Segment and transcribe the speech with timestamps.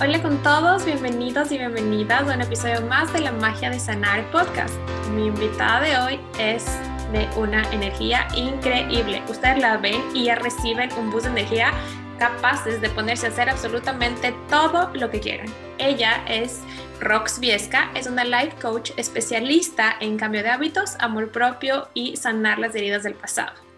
[0.00, 4.28] Hola con todos, bienvenidos y bienvenidas a un episodio más de la magia de sanar
[4.32, 4.74] podcast.
[5.14, 6.64] Mi invitada de hoy es
[7.12, 9.22] de una energía increíble.
[9.28, 11.72] Ustedes la ven y ya reciben un bus de energía
[12.18, 15.46] capaces de ponerse a hacer absolutamente todo lo que quieran.
[15.78, 16.60] Ella es
[17.00, 22.58] Rox Viesca, es una life coach especialista en cambio de hábitos, amor propio y sanar
[22.58, 23.71] las heridas del pasado.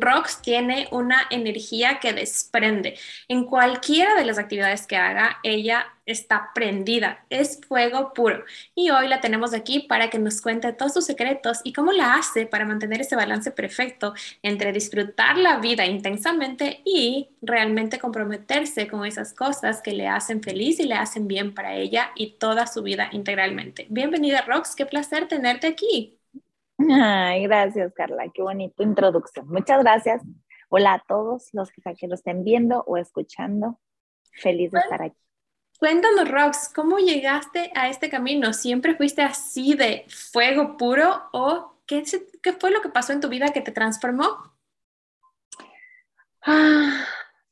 [0.00, 2.98] Rox tiene una energía que desprende.
[3.28, 8.44] En cualquiera de las actividades que haga, ella está prendida, es fuego puro.
[8.74, 12.14] Y hoy la tenemos aquí para que nos cuente todos sus secretos y cómo la
[12.14, 19.04] hace para mantener ese balance perfecto entre disfrutar la vida intensamente y realmente comprometerse con
[19.04, 22.82] esas cosas que le hacen feliz y le hacen bien para ella y toda su
[22.82, 23.86] vida integralmente.
[23.90, 26.17] Bienvenida, Rox, qué placer tenerte aquí.
[26.78, 28.30] Ay, gracias, Carla.
[28.32, 29.48] Qué bonita introducción.
[29.48, 30.22] Muchas gracias.
[30.68, 33.80] Hola a todos los que, lo estén viendo o escuchando.
[34.32, 35.18] Feliz de estar aquí.
[35.78, 38.52] Cuéntanos, Rox, ¿cómo llegaste a este camino?
[38.52, 42.04] ¿Siempre fuiste así de fuego puro o qué,
[42.42, 44.28] qué fue lo que pasó en tu vida que te transformó?
[46.42, 47.04] Ah,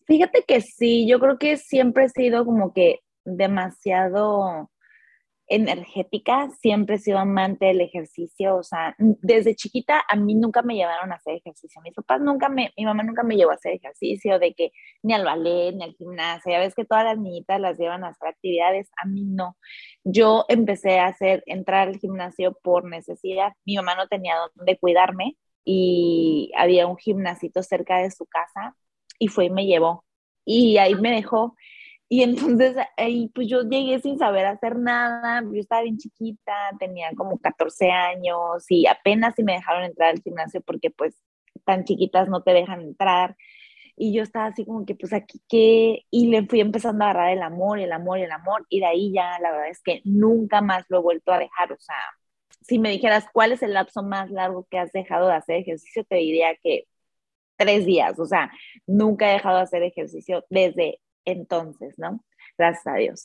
[0.06, 4.70] fíjate que sí, yo creo que siempre he sido como que demasiado
[5.48, 10.74] energética, siempre he sido amante del ejercicio, o sea, desde chiquita a mí nunca me
[10.74, 13.74] llevaron a hacer ejercicio, mis papás nunca me, mi mamá nunca me llevó a hacer
[13.74, 17.60] ejercicio, de que ni al ballet, ni al gimnasio, ya ves que todas las niñitas
[17.60, 19.56] las llevan a hacer actividades, a mí no.
[20.04, 25.36] Yo empecé a hacer, entrar al gimnasio por necesidad, mi mamá no tenía dónde cuidarme
[25.64, 28.76] y había un gimnasito cerca de su casa
[29.18, 30.04] y fue y me llevó
[30.46, 31.56] y ahí me dejó
[32.08, 37.10] y entonces ahí pues yo llegué sin saber hacer nada, yo estaba bien chiquita, tenía
[37.16, 41.16] como 14 años y apenas si me dejaron entrar al gimnasio porque pues
[41.64, 43.36] tan chiquitas no te dejan entrar.
[43.96, 47.32] Y yo estaba así como que pues aquí qué, y le fui empezando a agarrar
[47.32, 50.60] el amor, el amor, el amor, y de ahí ya la verdad es que nunca
[50.60, 51.96] más lo he vuelto a dejar, o sea,
[52.62, 56.04] si me dijeras cuál es el lapso más largo que has dejado de hacer ejercicio,
[56.04, 56.84] te diría que
[57.56, 58.50] tres días, o sea,
[58.86, 62.24] nunca he dejado de hacer ejercicio desde entonces, ¿no?
[62.56, 63.24] Gracias a Dios.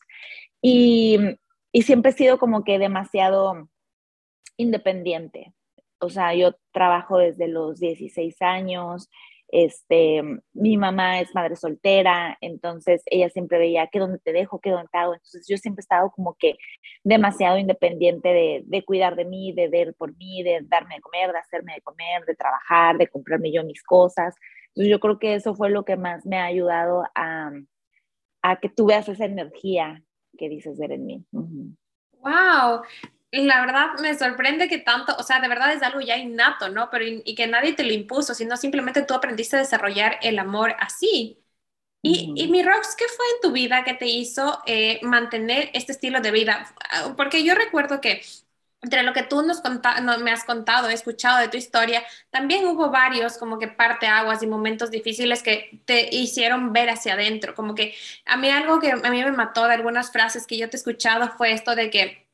[0.62, 1.18] Y,
[1.74, 3.70] siempre he sido como que demasiado
[4.58, 5.54] independiente.
[6.00, 9.10] O sea, yo trabajo desde los 16 años,
[9.48, 10.22] este,
[10.54, 14.88] mi mamá es madre soltera, entonces ella siempre veía que dónde te dejo, qué dónde
[14.92, 15.14] te hago.
[15.14, 16.58] Entonces yo siempre he estado como que
[17.04, 21.32] demasiado independiente de, de, cuidar de mí, de ver por mí, de darme de comer,
[21.32, 24.36] de hacerme de comer, de trabajar, de comprarme yo mis cosas.
[24.70, 27.52] Entonces yo creo que eso fue lo que más me ha ayudado a,
[28.42, 30.04] a que tú veas esa energía
[30.38, 31.26] que dices ver en mí.
[31.32, 32.82] ¡Wow!
[33.32, 36.90] La verdad me sorprende que tanto, o sea, de verdad es algo ya innato, ¿no?
[36.90, 40.76] Pero y, que nadie te lo impuso, sino simplemente tú aprendiste a desarrollar el amor
[40.80, 41.38] así.
[42.02, 45.92] Y, y mi Rox, ¿qué fue en tu vida que te hizo eh, mantener este
[45.92, 46.74] estilo de vida?
[47.16, 48.22] Porque yo recuerdo que
[48.82, 49.62] entre lo que tú nos
[50.02, 54.08] no, me has contado, he escuchado de tu historia, también hubo varios como que parte
[54.08, 57.94] aguas y momentos difíciles que te hicieron ver hacia adentro, como que
[58.26, 60.80] a mí algo que a mí me mató de algunas frases que yo te he
[60.80, 62.28] escuchado fue esto de que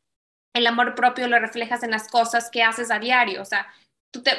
[0.53, 3.67] el amor propio lo reflejas en las cosas que haces a diario, o sea,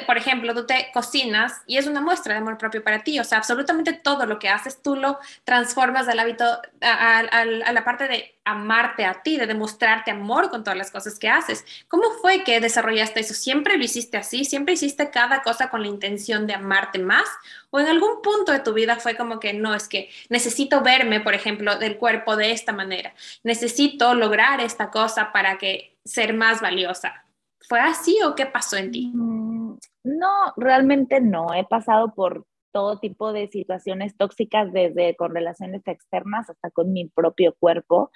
[0.05, 3.23] por ejemplo, tú te cocinas y es una muestra de amor propio para ti, o
[3.23, 6.45] sea, absolutamente todo lo que haces tú lo transformas del hábito
[6.81, 11.19] a, a, la parte de amarte a ti, de demostrarte amor con todas las cosas
[11.19, 11.65] que haces.
[11.87, 13.33] ¿Cómo fue que desarrollaste eso?
[13.35, 14.43] ¿Siempre lo hiciste así?
[14.43, 17.27] ¿Siempre hiciste cada cosa con la intención de amarte más?
[17.69, 21.19] ¿O en algún punto de tu vida fue como que no, es que necesito verme,
[21.19, 23.13] por ejemplo, del cuerpo de esta manera?
[23.43, 27.23] Necesito lograr esta cosa para que ser más valiosa.
[27.67, 29.11] ¿Fue así o qué pasó en ti?
[29.13, 31.53] Mm, no, realmente no.
[31.53, 37.07] He pasado por todo tipo de situaciones tóxicas, desde con relaciones externas hasta con mi
[37.07, 38.11] propio cuerpo,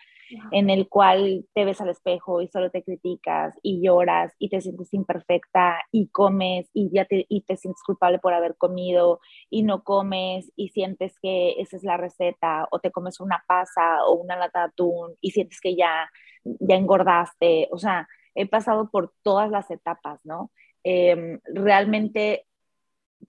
[0.51, 4.61] en el cual te ves al espejo y solo te criticas y lloras y te
[4.61, 9.63] sientes imperfecta y comes y ya te, y te sientes culpable por haber comido y
[9.63, 14.13] no comes y sientes que esa es la receta o te comes una pasa o
[14.13, 16.09] una lata de atún y sientes que ya,
[16.44, 17.68] ya engordaste.
[17.71, 20.51] O sea, he pasado por todas las etapas, ¿no?
[20.83, 22.45] Em, realmente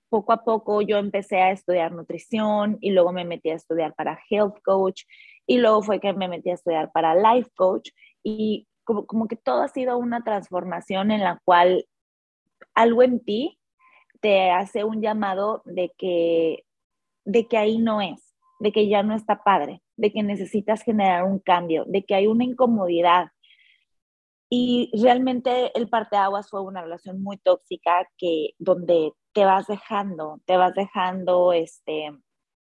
[0.09, 4.19] poco a poco yo empecé a estudiar nutrición y luego me metí a estudiar para
[4.31, 5.03] health coach
[5.47, 7.91] y luego fue que me metí a estudiar para life coach
[8.23, 11.87] y como, como que todo ha sido una transformación en la cual
[12.75, 13.59] algo en ti
[14.21, 16.65] te hace un llamado de que,
[17.25, 21.25] de que ahí no es, de que ya no está padre, de que necesitas generar
[21.25, 23.29] un cambio, de que hay una incomodidad,
[24.51, 30.57] y realmente el parteaguas fue una relación muy tóxica que donde te vas dejando, te
[30.57, 32.11] vas dejando, este,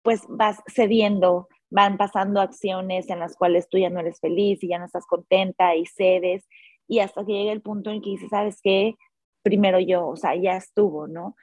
[0.01, 4.69] pues vas cediendo, van pasando acciones en las cuales tú ya no eres feliz y
[4.69, 6.47] ya no estás contenta y cedes
[6.87, 8.95] y hasta que llega el punto en que dices, ¿sabes qué?
[9.41, 11.35] Primero yo, o sea, ya estuvo, ¿no?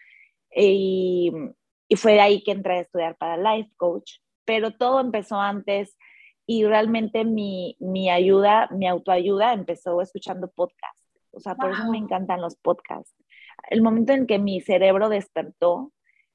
[0.55, 1.33] Y,
[1.89, 5.97] y fue de ahí que entré a estudiar para life coach, pero todo empezó antes
[6.53, 11.07] y realmente mi, mi ayuda, mi autoayuda empezó escuchando podcasts.
[11.31, 13.15] O sea, por eso me encantan los podcasts.
[13.69, 15.93] El momento en que mi cerebro despertó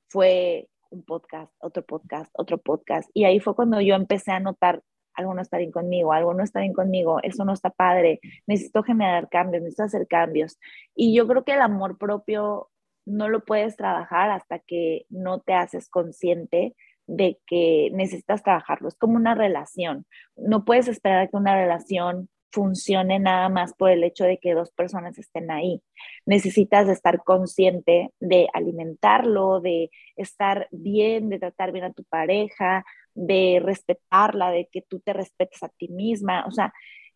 [0.07, 3.09] fue un podcast, otro podcast, otro podcast.
[3.13, 4.81] Y ahí fue cuando yo empecé a notar
[5.15, 8.83] algo no está bien conmigo, algo no está bien conmigo, eso no está padre, necesito
[8.83, 10.57] generar cambios, necesito hacer cambios.
[10.95, 12.69] Y yo creo que el amor propio
[13.05, 16.73] no lo puedes trabajar hasta que no te haces consciente
[17.07, 18.87] de que necesitas trabajarlo.
[18.87, 20.05] Es como una relación.
[20.35, 24.71] No puedes esperar que una relación funcione nada más por el hecho de que dos
[24.71, 25.81] personas estén ahí.
[26.25, 33.61] Necesitas estar consciente de alimentarlo, de estar bien, de tratar bien a tu pareja, de
[33.61, 36.45] respetarla, de que tú te respetes a ti misma.
[36.47, 36.73] O sea,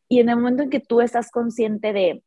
[0.10, 2.22] y en el momento en que tú estás consciente de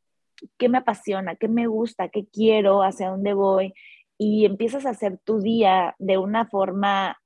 [0.57, 3.75] qué me apasiona, qué me gusta, qué quiero, hacia dónde voy,
[4.17, 7.19] y empiezas a hacer tu día de una forma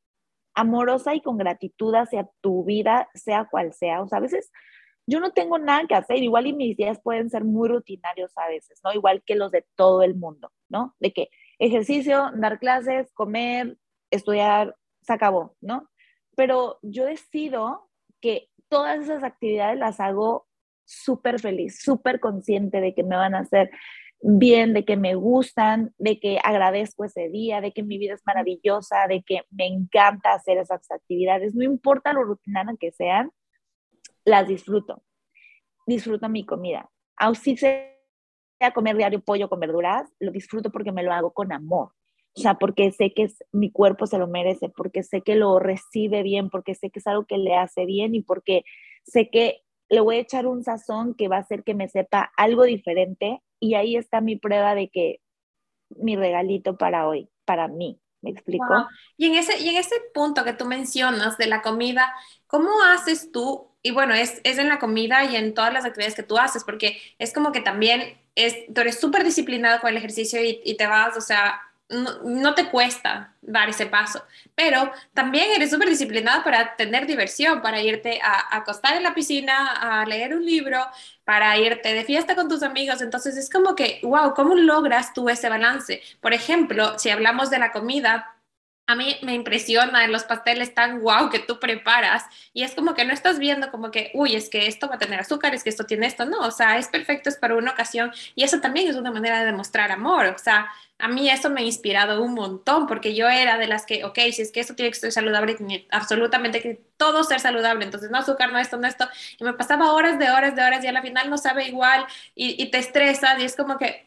[0.57, 4.03] amorosa y con gratitud hacia tu vida, sea cual sea.
[4.03, 4.51] O sea, a veces
[5.07, 8.49] yo no tengo nada que hacer, igual y mis días pueden ser muy rutinarios a
[8.49, 8.93] veces, ¿no?
[8.93, 10.97] Igual que los de todo el mundo, ¿no?
[10.99, 13.77] De que ejercicio, dar clases, comer,
[14.11, 15.89] estudiar, se acabó, ¿no?
[16.35, 17.89] Pero yo decido
[18.21, 20.49] que todas esas actividades las hago
[20.85, 23.71] súper feliz, súper consciente de que me van a hacer
[24.21, 28.23] bien, de que me gustan, de que agradezco ese día, de que mi vida es
[28.27, 33.31] maravillosa, de que me encanta hacer esas actividades, no importa lo rutinario que sean,
[34.25, 35.03] las disfruto.
[35.87, 36.91] Disfruto mi comida.
[37.17, 41.93] Aunque sea comer diario pollo con verduras, lo disfruto porque me lo hago con amor.
[42.37, 46.23] O sea, porque sé que mi cuerpo se lo merece, porque sé que lo recibe
[46.23, 48.65] bien, porque sé que es algo que le hace bien y porque
[49.05, 52.31] sé que le voy a echar un sazón que va a hacer que me sepa
[52.37, 55.21] algo diferente y ahí está mi prueba de que
[55.91, 58.01] mi regalito para hoy, para mí.
[58.23, 58.65] ¿Me explico?
[59.17, 62.13] Y, en ese, y en ese punto que tú mencionas de la comida,
[62.49, 63.69] ¿cómo haces tú?
[63.83, 66.65] Y bueno, es, es en la comida y en todas las actividades que tú haces,
[66.65, 70.77] porque es como que también es, tú eres súper disciplinado con el ejercicio y, y
[70.77, 74.25] te vas, o sea, no, te cuesta dar ese paso,
[74.55, 80.01] pero también eres súper disciplinado para tener diversión, para irte a, acostar en la piscina,
[80.01, 80.85] a leer un libro,
[81.25, 83.03] para irte de fiesta con tus amigos.
[83.03, 86.03] Entonces es como que, wow, ¿cómo logras tú ese balance?
[86.21, 88.36] Por ejemplo, si hablamos de la comida,
[88.87, 93.05] a mí me impresiona los pasteles tan guau que tú preparas y es como que
[93.05, 95.71] no estás viendo como que, uy, es que esto va a tener azúcar, es que
[95.71, 98.89] esto tiene esto, no, o sea, es perfecto, es para una ocasión y eso también
[98.89, 100.69] es una manera de demostrar amor, o sea,
[100.99, 104.19] a mí eso me ha inspirado un montón porque yo era de las que, ok,
[104.33, 108.19] si es que esto tiene que ser saludable, absolutamente que todo ser saludable, entonces no
[108.19, 110.93] azúcar, no esto, no esto, y me pasaba horas de horas de horas y a
[110.93, 114.06] la final no sabe igual y, y te estresas y es como que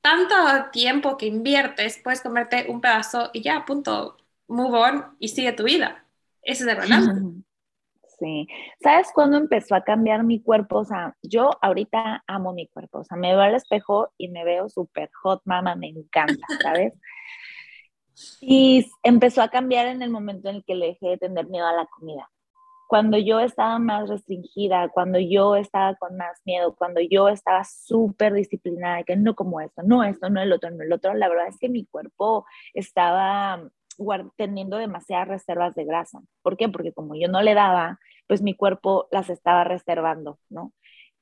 [0.00, 0.34] tanto
[0.72, 4.16] tiempo que inviertes, puedes comerte un pedazo y ya, punto,
[4.48, 6.06] move on y sigue tu vida.
[6.42, 7.22] Ese es el balance.
[8.16, 8.46] Sí.
[8.80, 10.78] ¿Sabes cuándo empezó a cambiar mi cuerpo?
[10.78, 13.00] O sea, yo ahorita amo mi cuerpo.
[13.00, 16.94] O sea, me veo al espejo y me veo súper hot, mama, me encanta, ¿sabes?
[18.40, 21.66] y empezó a cambiar en el momento en el que le dejé de tener miedo
[21.66, 22.30] a la comida
[22.88, 28.32] cuando yo estaba más restringida, cuando yo estaba con más miedo, cuando yo estaba súper
[28.34, 31.48] disciplinada, que no como esto, no esto, no el otro, no el otro, la verdad
[31.48, 33.60] es que mi cuerpo estaba
[34.36, 36.20] teniendo demasiadas reservas de grasa.
[36.42, 36.68] ¿Por qué?
[36.68, 40.72] Porque como yo no le daba, pues mi cuerpo las estaba reservando, ¿no?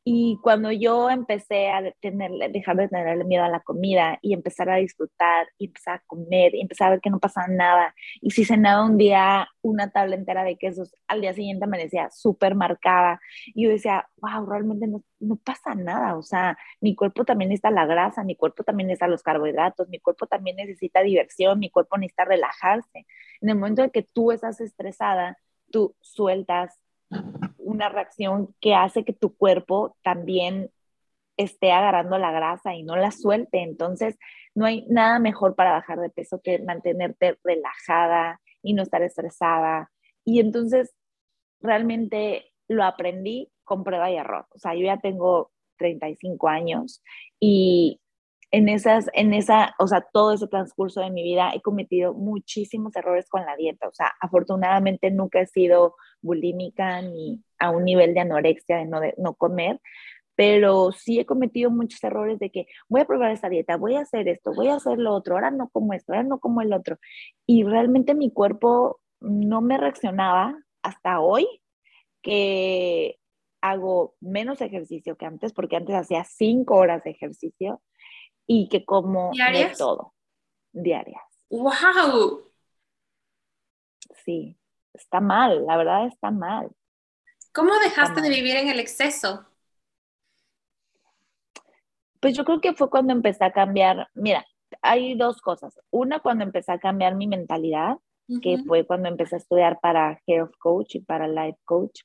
[0.04, 4.68] Y cuando yo empecé a tener, dejar de tener miedo a la comida y empezar
[4.68, 8.30] a disfrutar y empezar a comer y empezar a ver que no pasaba nada, y
[8.32, 12.56] si cenaba un día una tabla entera de quesos, al día siguiente me decía súper
[12.56, 13.20] marcada,
[13.54, 17.70] y yo decía, wow, realmente no, no, pasa nada, o sea, mi cuerpo también necesita
[17.70, 21.96] la grasa, mi cuerpo también necesita los carbohidratos, mi cuerpo también necesita diversión, mi cuerpo
[21.96, 23.06] necesita relajarse.
[23.40, 25.38] En el momento en que tú estás estresada,
[25.70, 26.78] tú sueltas
[27.82, 30.70] una reacción que hace que tu cuerpo también
[31.36, 33.62] esté agarrando la grasa y no la suelte.
[33.62, 34.18] Entonces,
[34.54, 39.90] no hay nada mejor para bajar de peso que mantenerte relajada y no estar estresada.
[40.24, 40.94] Y entonces,
[41.60, 44.46] realmente lo aprendí con prueba y error.
[44.50, 47.02] O sea, yo ya tengo 35 años
[47.40, 48.00] y
[48.52, 52.94] en esas, en esa, o sea, todo ese transcurso de mi vida he cometido muchísimos
[52.94, 53.88] errores con la dieta.
[53.88, 59.00] O sea, afortunadamente nunca he sido bulímica ni a un nivel de anorexia de no,
[59.00, 59.80] de no comer,
[60.34, 64.00] pero sí he cometido muchos errores de que voy a probar esta dieta, voy a
[64.00, 66.72] hacer esto, voy a hacer lo otro, ahora no como esto, ahora no como el
[66.72, 66.98] otro.
[67.46, 71.46] Y realmente mi cuerpo no me reaccionaba hasta hoy
[72.22, 73.20] que
[73.60, 77.80] hago menos ejercicio que antes, porque antes hacía cinco horas de ejercicio
[78.44, 80.14] y que como de todo,
[80.72, 81.22] diarias.
[81.48, 82.42] ¡Wow!
[84.24, 84.58] Sí,
[84.92, 86.70] está mal, la verdad está mal.
[87.52, 89.46] ¿Cómo dejaste de vivir en el exceso?
[92.20, 94.46] Pues yo creo que fue cuando empecé a cambiar, mira,
[94.80, 95.78] hay dos cosas.
[95.90, 97.98] Una, cuando empecé a cambiar mi mentalidad,
[98.40, 102.00] que fue cuando empecé a estudiar para Health Coach y para Life Coach.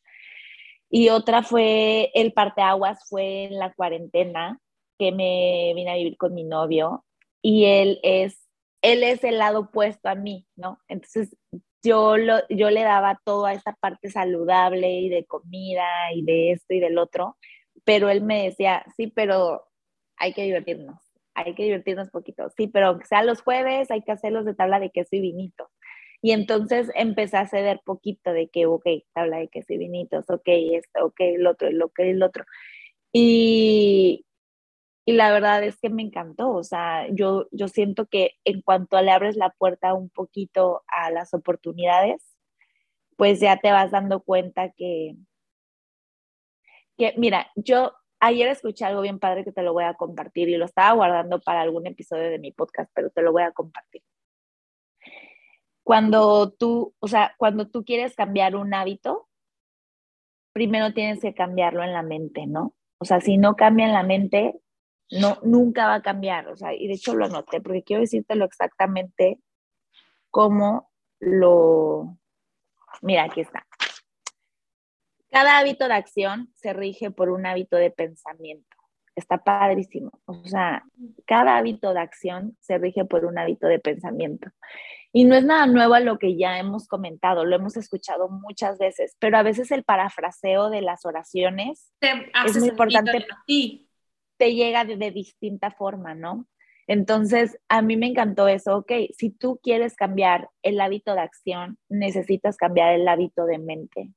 [0.89, 4.59] Y otra fue el parteaguas, fue en la cuarentena,
[4.97, 7.05] que me vine a vivir con mi novio
[7.41, 8.47] y él es,
[8.81, 10.79] él es el lado opuesto a mí, ¿no?
[10.87, 11.35] Entonces
[11.83, 16.73] yo, lo, yo le daba toda esa parte saludable y de comida y de esto
[16.73, 17.37] y del otro,
[17.83, 19.67] pero él me decía, sí, pero
[20.17, 20.99] hay que divertirnos,
[21.33, 24.79] hay que divertirnos poquito, sí, pero aunque sea los jueves, hay que hacerlos de tabla
[24.79, 25.69] de queso y vinito.
[26.21, 30.47] Y entonces empecé a ceder poquito de que, ok, tabla de queso y vinitos, ok,
[30.47, 32.43] esto, ok, el otro, el otro, el otro.
[33.13, 34.25] Y,
[35.07, 39.01] y la verdad es que me encantó, o sea, yo, yo siento que en cuanto
[39.01, 42.21] le abres la puerta un poquito a las oportunidades,
[43.15, 45.15] pues ya te vas dando cuenta que,
[46.97, 50.57] que, mira, yo ayer escuché algo bien padre que te lo voy a compartir y
[50.57, 54.03] lo estaba guardando para algún episodio de mi podcast, pero te lo voy a compartir.
[55.83, 59.29] Cuando tú, o sea, cuando tú quieres cambiar un hábito,
[60.51, 62.75] primero tienes que cambiarlo en la mente, ¿no?
[62.97, 64.59] O sea, si no cambia en la mente,
[65.11, 68.45] no, nunca va a cambiar, o sea, y de hecho lo anoté porque quiero decírtelo
[68.45, 69.39] exactamente
[70.29, 72.17] cómo lo,
[73.01, 73.65] mira, aquí está.
[75.31, 78.75] Cada hábito de acción se rige por un hábito de pensamiento.
[79.15, 80.11] Está padrísimo.
[80.25, 80.83] O sea,
[81.25, 84.49] cada hábito de acción se rige por un hábito de pensamiento.
[85.11, 88.77] Y no es nada nuevo a lo que ya hemos comentado, lo hemos escuchado muchas
[88.77, 93.25] veces, pero a veces el parafraseo de las oraciones es muy importante
[94.37, 96.47] te llega de, distinta forma, ¿no?
[96.87, 101.77] Entonces, a mí me encantó eso, ok, si tú quieres cambiar el hábito de acción,
[101.89, 104.09] necesitas cambiar el hábito de mente.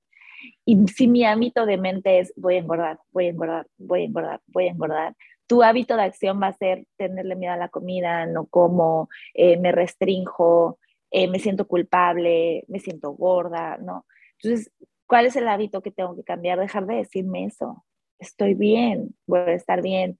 [0.64, 4.04] Y si mi hábito de mente es voy a engordar, voy a engordar, voy a
[4.04, 7.68] engordar, voy a engordar, tu hábito de acción va a ser tenerle miedo a la
[7.68, 10.78] comida, no como, eh, me restrinjo,
[11.10, 14.06] eh, me siento culpable, me siento gorda, ¿no?
[14.40, 14.72] Entonces,
[15.06, 16.60] ¿cuál es el hábito que tengo que cambiar?
[16.60, 17.84] Dejar de decirme eso
[18.20, 20.18] estoy bien, voy a estar bien.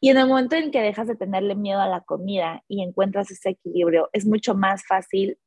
[0.00, 3.30] Y en el momento en que dejas de tenerle miedo a la comida y encuentras
[3.30, 5.38] ese equilibrio, es mucho más fácil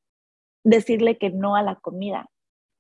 [0.64, 2.30] decirle que no a la comida,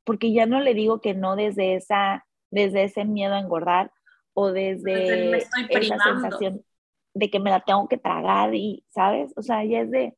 [0.03, 3.91] porque ya no le digo que no desde, esa, desde ese miedo a engordar
[4.33, 6.65] o desde esa sensación
[7.13, 9.33] de que me la tengo que tragar y, ¿sabes?
[9.37, 10.15] O sea, ya es de,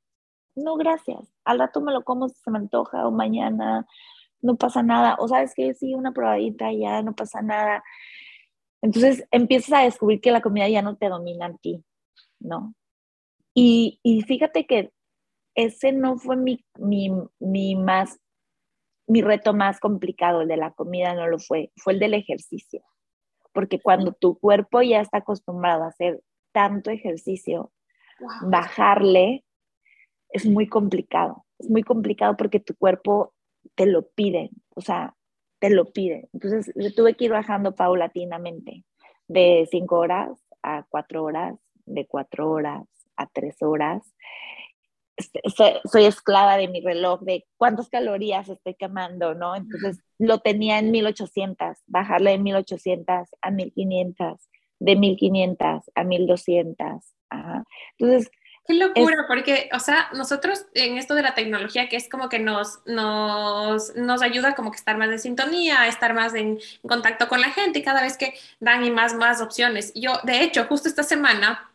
[0.56, 3.86] no, gracias, al rato me lo como si se me antoja o mañana,
[4.42, 7.84] no pasa nada, o sabes que sí, una probadita, ya no pasa nada.
[8.84, 11.86] Entonces empiezas a descubrir que la comida ya no te domina a ti,
[12.40, 12.76] ¿no?
[13.56, 14.92] Y, fíjate que
[15.56, 18.20] ese no fue mi, mi, más,
[19.08, 22.84] mi reto más complicado, el de la comida no lo fue, fue el del ejercicio.
[23.54, 26.22] Porque cuando tu cuerpo ya está acostumbrado a hacer
[26.52, 27.72] tanto ejercicio,
[28.42, 29.46] bajarle
[30.30, 31.46] es muy complicado.
[31.58, 33.34] Es muy complicado porque tu cuerpo
[33.76, 34.50] te lo pide.
[34.76, 35.16] O sea,
[35.64, 36.28] te lo pide.
[36.34, 38.84] Entonces, tuve que ir bajando paulatinamente
[39.30, 42.84] de cinco horas a cuatro horas, de cuatro horas
[43.16, 44.14] a tres horas.
[45.16, 45.40] Este,
[45.86, 49.56] soy, esclava de mi reloj, de cuántas calorías estoy quemando, ¿no?
[49.56, 56.88] Entonces, lo tenía en 1800, bajarle de 1800 a 1500, de 1500 a 1200.
[57.30, 57.64] Ajá.
[57.98, 58.30] Entonces,
[58.66, 62.40] Qué locura, porque, o sea, nosotros en esto de la tecnología, que es como que
[62.40, 67.42] nos, nos, nos ayuda como que estar más en sintonía, estar más en, contacto con
[67.42, 69.92] la gente y cada vez que dan y más, más opciones.
[69.96, 71.73] Yo, de hecho, justo esta semana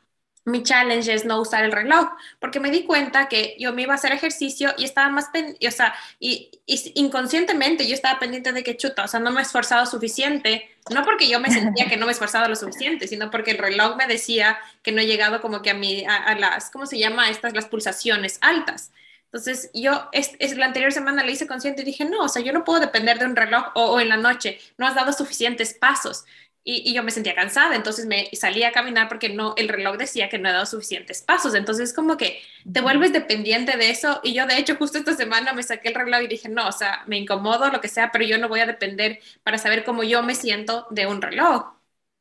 [0.49, 2.09] mi challenge es no usar el reloj,
[2.40, 5.71] porque me di cuenta que yo me iba a hacer ejercicio y estaba más, o
[5.71, 9.87] sea, y, inconscientemente yo estaba pendiente de que chuta, o sea, no me he esforzado
[9.87, 13.52] suficiente, no porque yo me sentía que no me he esforzado lo suficiente, sino porque
[13.52, 16.87] el reloj me decía que no he llegado como que a, mi, a, las, ¿cómo
[16.87, 17.31] se llama?
[17.31, 18.90] Estas, las pulsaciones altas.
[19.26, 22.40] Entonces, yo es, es, la anterior semana le hice consciente y dije, no, o sea,
[22.40, 25.12] yo no puedo depender de un reloj o, o en la noche, no has dado
[25.12, 26.25] suficientes pasos
[26.71, 30.29] y, yo me sentía cansada, entonces me salí a caminar porque no, el reloj decía
[30.29, 34.35] que no he dado suficientes pasos, entonces como que te vuelves dependiente de eso y
[34.35, 37.05] yo de hecho justo esta semana me saqué el reloj y dije, no, o sea,
[37.07, 40.23] me incomodo, lo que sea, pero yo no voy a depender para saber cómo yo
[40.23, 41.73] me siento de un reloj.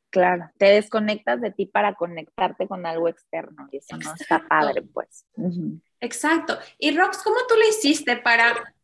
[0.08, 4.80] Claro, te desconectas de ti para conectarte con algo externo y eso no está padre,
[4.80, 5.26] pues.
[6.00, 6.58] Exacto.
[6.78, 8.74] Y Rox, ¿cómo tú le hiciste para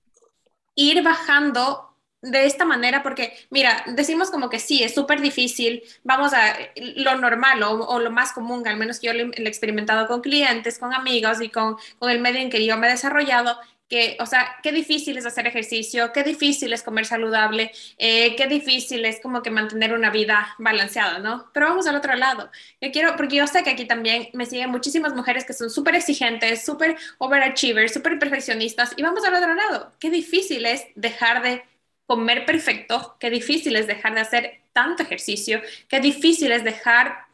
[0.75, 1.94] ir bajando
[2.25, 7.17] de esta manera porque, mira, decimos como que sí, es súper difícil, vamos a lo
[7.17, 10.95] normal o, lo más común, al menos que yo lo, he experimentado con clientes, con
[10.95, 13.59] amigos y con, con el medio en que yo me he desarrollado,
[13.91, 18.47] que, o sea, qué difícil es hacer ejercicio, qué difícil es comer saludable, eh, qué
[18.47, 21.51] difícil es como que mantener una vida balanceada, ¿no?
[21.53, 22.51] Pero vamos al otro lado.
[22.81, 25.97] Yo quiero, porque yo sé que aquí también me siguen muchísimas mujeres que son súper
[25.97, 29.93] exigentes, súper overachievers, súper perfeccionistas, y vamos al otro lado.
[30.01, 31.63] Qué difícil es dejar de
[32.07, 37.27] comer perfecto, qué difícil es dejar de hacer tanto ejercicio, qué difícil es dejar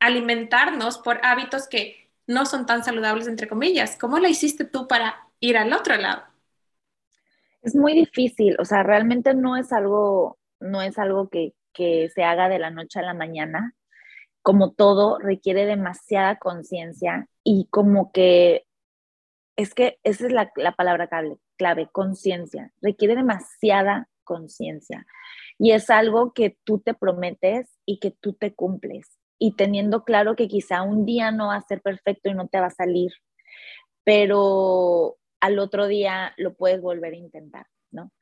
[0.00, 3.96] alimentarnos por hábitos que no son tan saludables, entre comillas.
[3.98, 6.22] ¿Cómo la hiciste tú para ir al otro lado.
[7.62, 12.48] Es muy difícil, o sea, realmente no es algo, no es algo que, se haga
[12.48, 13.74] de la noche a la mañana.
[14.40, 18.64] Como todo, requiere demasiada conciencia y como que
[19.56, 22.72] es que esa es la, la palabra clave, clave conciencia.
[22.80, 25.06] Requiere demasiada conciencia.
[25.58, 29.18] Y es algo que tú te prometes y que tú te cumples.
[29.38, 32.60] Y teniendo claro que quizá un día no va a ser perfecto y no te
[32.60, 33.12] va a salir,
[34.04, 38.12] pero al otro día lo puedes volver a intentar, ¿no?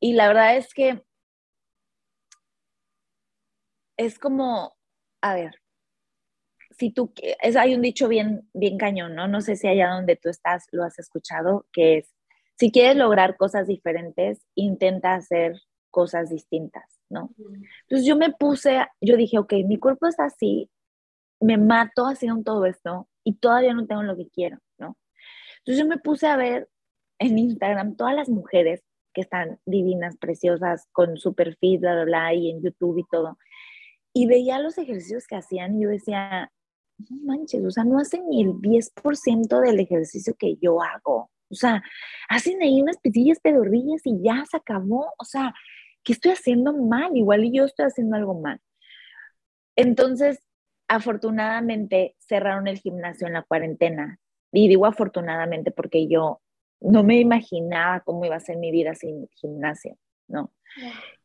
[0.00, 1.02] Y la verdad es que
[3.96, 4.76] es como,
[5.20, 5.60] a ver,
[6.78, 9.28] si tú, es, hay un dicho bien, bien cañón, ¿no?
[9.28, 12.14] No sé si allá donde tú estás lo has escuchado, que es,
[12.56, 17.34] si quieres lograr cosas diferentes, intenta hacer cosas distintas, ¿no?
[17.82, 20.70] Entonces yo me puse, yo dije, ok, mi cuerpo está así,
[21.40, 24.58] me mato haciendo todo esto y todavía no tengo lo que quiero.
[25.68, 26.68] Entonces yo me puse a ver
[27.18, 28.82] en Instagram todas las mujeres
[29.12, 33.36] que están divinas, preciosas, con su perfil, bla, bla, bla, y en YouTube y todo.
[34.14, 36.50] Y veía los ejercicios que hacían y yo decía,
[36.98, 41.30] no manches, o sea, no hacen ni el 10% del ejercicio que yo hago.
[41.50, 41.82] O sea,
[42.28, 45.12] hacen ahí unas pesillas pedorrillas y ya se acabó.
[45.18, 45.54] O sea,
[46.02, 47.16] ¿qué estoy haciendo mal?
[47.16, 48.60] Igual y yo estoy haciendo algo mal.
[49.76, 50.40] Entonces,
[50.88, 54.18] afortunadamente cerraron el gimnasio en la cuarentena
[54.52, 56.40] y digo afortunadamente porque yo
[56.80, 59.96] no me imaginaba cómo iba a ser mi vida sin gimnasio,
[60.26, 60.52] ¿no?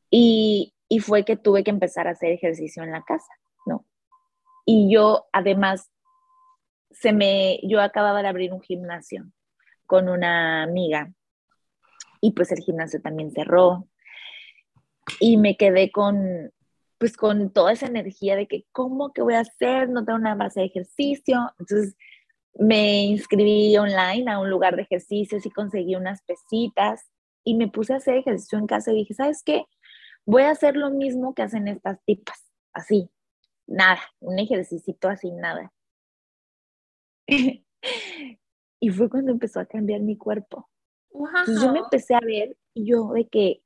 [0.10, 3.32] Y, y fue que tuve que empezar a hacer ejercicio en la casa.
[4.65, 5.91] Y yo además,
[6.91, 9.26] se me, yo acababa de abrir un gimnasio
[9.86, 11.12] con una amiga
[12.21, 13.88] y pues el gimnasio también cerró
[15.19, 16.52] y me quedé con,
[16.97, 19.89] pues con toda esa energía de que, ¿cómo que voy a hacer?
[19.89, 21.52] No tengo una base de ejercicio.
[21.60, 21.97] Entonces,
[22.56, 27.10] me inscribí online a un lugar de ejercicios y conseguí unas pesitas
[27.43, 29.65] y me puse a hacer ejercicio en casa y dije, ¿sabes qué?
[30.26, 33.10] Voy a hacer lo mismo que hacen estas tipas, así,
[33.67, 35.71] nada, un ejercicio así, nada.
[38.80, 40.69] y fue cuando empezó a cambiar mi cuerpo.
[41.12, 43.62] Entonces yo me empecé a ver y yo de que,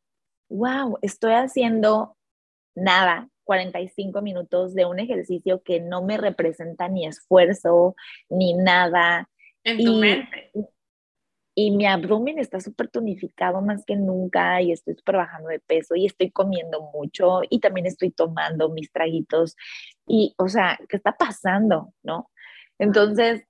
[0.50, 2.18] wow, estoy haciendo
[2.76, 7.96] nada, 45 minutos de un ejercicio que no me representa ni esfuerzo
[8.30, 9.30] ni nada.
[9.64, 10.52] En tu mente.
[11.60, 15.96] Y mi abdomen está súper tonificado más que nunca y estoy súper bajando de peso
[15.96, 19.56] y estoy comiendo mucho y también estoy tomando mis traguitos.
[20.06, 21.94] Y, o sea, ¿qué está pasando?
[22.04, 22.30] ¿No?
[22.78, 23.44] Entonces,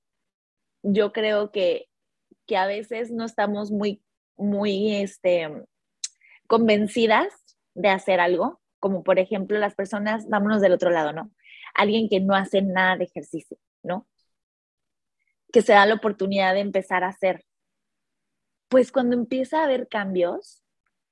[0.83, 1.87] yo creo que,
[2.45, 4.01] que a veces no estamos muy,
[4.37, 5.49] muy, este,
[6.47, 7.27] convencidas
[7.73, 11.31] de hacer algo como por ejemplo las personas, vámonos del otro lado, ¿no?
[11.73, 14.07] Alguien que no hace nada de ejercicio, ¿no?
[15.51, 17.43] Que se da la oportunidad de empezar a hacer.
[18.69, 20.63] Pues cuando empieza a haber cambios,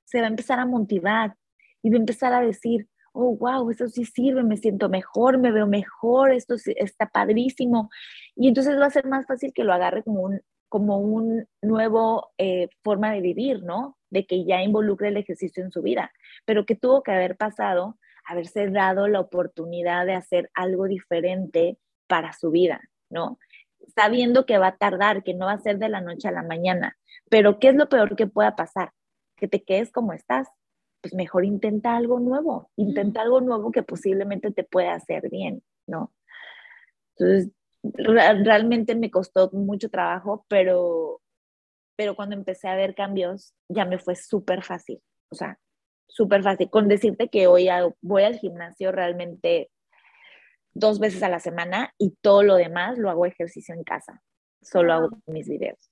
[0.06, 1.36] se va a empezar a motivar
[1.82, 5.52] y va a empezar a decir, oh, wow, esto sí sirve, me siento mejor, me
[5.52, 7.90] veo mejor, esto está padrísimo.
[8.36, 12.34] Y entonces va a ser más fácil que lo agarre como un, como un nuevo
[12.38, 13.98] eh, forma de vivir, ¿no?
[14.10, 16.12] De que ya involucre el ejercicio en su vida,
[16.46, 22.34] pero que tuvo que haber pasado, haberse dado la oportunidad de hacer algo diferente para
[22.34, 23.40] su vida, ¿no?
[23.94, 26.44] Sabiendo que va a tardar, que no va a ser de la noche a la
[26.44, 26.98] mañana,
[27.30, 28.92] pero ¿qué es lo peor que pueda pasar?
[29.36, 30.48] Que te quedes como estás.
[31.02, 36.12] Pues mejor intenta algo nuevo, intenta algo nuevo que posiblemente te pueda hacer bien, ¿no?
[37.16, 37.52] Entonces,
[37.94, 41.22] realmente me costó mucho trabajo, pero,
[41.96, 45.60] pero cuando empecé a ver cambios ya me fue súper fácil, o sea,
[46.08, 46.70] súper fácil.
[46.70, 47.68] Con decirte que hoy
[48.02, 49.70] voy al gimnasio realmente
[50.76, 54.22] dos veces a la semana y todo lo demás lo hago ejercicio en casa,
[54.62, 55.90] solo hago mis videos.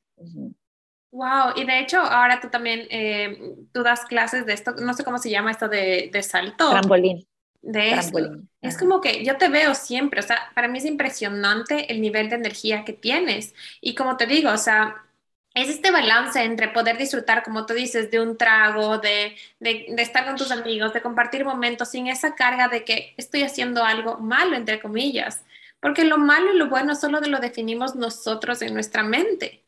[1.11, 5.03] Wow, y de hecho ahora tú también, eh, tú das clases de esto, no sé
[5.03, 6.69] cómo se llama esto de, de salto.
[6.69, 7.25] Trampolín
[7.63, 8.19] de esto.
[8.61, 12.29] Es como que yo te veo siempre, o sea, para mí es impresionante el nivel
[12.29, 13.55] de energía que tienes.
[13.81, 15.05] Y como te digo, o sea,
[15.53, 20.35] es este balance entre poder disfrutar, como tú dices, de un trago, de, estar con
[20.35, 24.79] tus amigos, de compartir momentos sin esa carga de que estoy haciendo algo malo, entre
[24.81, 25.43] comillas.
[25.79, 29.63] Porque lo malo y lo bueno solo lo definimos nosotros en nuestra mente.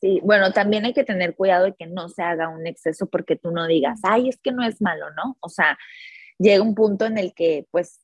[0.00, 3.36] Sí, bueno, también hay que tener cuidado de que no se haga un exceso porque
[3.36, 5.36] tú no digas, ay, es que no es malo, ¿no?
[5.40, 5.76] O sea,
[6.38, 8.00] llega un punto en el que pues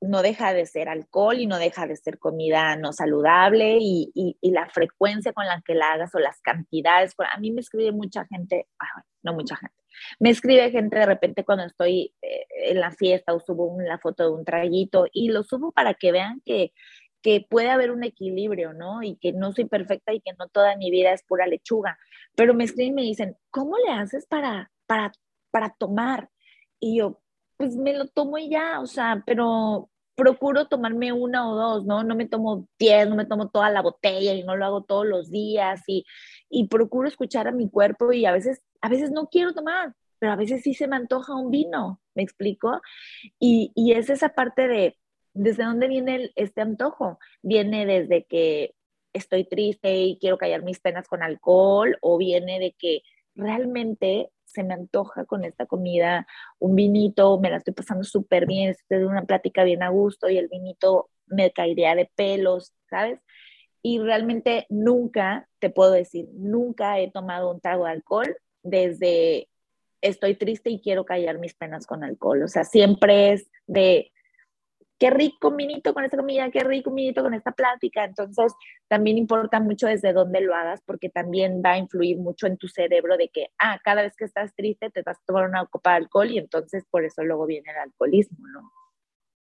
[0.00, 4.50] no deja de ser alcohol y no deja de ser comida no saludable y, y,
[4.50, 7.14] la frecuencia con la que la hagas o las cantidades.
[7.18, 8.66] A mí me escribe mucha gente,
[9.22, 9.74] no mucha gente,
[10.18, 14.24] me escribe gente de repente cuando estoy eh, en la fiesta o subo una foto
[14.24, 16.72] de un traguito y lo subo para que vean que,
[17.22, 19.02] que puede haber un equilibrio, ¿no?
[19.02, 21.98] Y que no soy perfecta y que no toda mi vida es pura lechuga.
[22.36, 25.12] Pero me escriben y me dicen, ¿cómo le haces para, para,
[25.50, 26.28] para tomar?
[26.80, 27.22] Y yo,
[27.56, 32.04] pues me lo tomo y ya, o sea, pero procuro tomarme una o dos, ¿no?
[32.04, 35.06] No me tomo diez, no me tomo toda la botella y no lo hago todos
[35.06, 36.04] los días y,
[36.48, 40.32] y procuro escuchar a mi cuerpo y a veces, a veces no quiero tomar, pero
[40.32, 42.80] a veces sí se me antoja un vino, ¿me explico?
[43.38, 44.98] Y, y es esa parte de,
[45.32, 47.18] ¿desde dónde viene este antojo?
[47.42, 48.74] Viene desde que
[49.12, 53.02] estoy triste y quiero callar mis penas con alcohol o viene de que
[53.34, 56.26] realmente se me antoja con esta comida
[56.58, 60.30] un vinito, me la estoy pasando súper bien, estoy de una plática bien a gusto
[60.30, 63.20] y el vinito me caería de pelos, ¿sabes?
[63.82, 69.48] Y realmente nunca, te puedo decir, nunca he tomado un trago de alcohol desde
[70.00, 72.42] estoy triste y quiero callar mis penas con alcohol.
[72.42, 74.12] O sea, siempre es de
[75.04, 78.04] qué rico minito con esta comida, qué rico minito con esta plática.
[78.04, 78.54] Entonces,
[78.88, 82.68] también importa mucho desde dónde lo hagas, porque también va a influir mucho en tu
[82.68, 85.90] cerebro de que, ah, cada vez que estás triste te vas a tomar una copa
[85.90, 88.72] de alcohol y entonces por eso luego viene el alcoholismo, ¿no?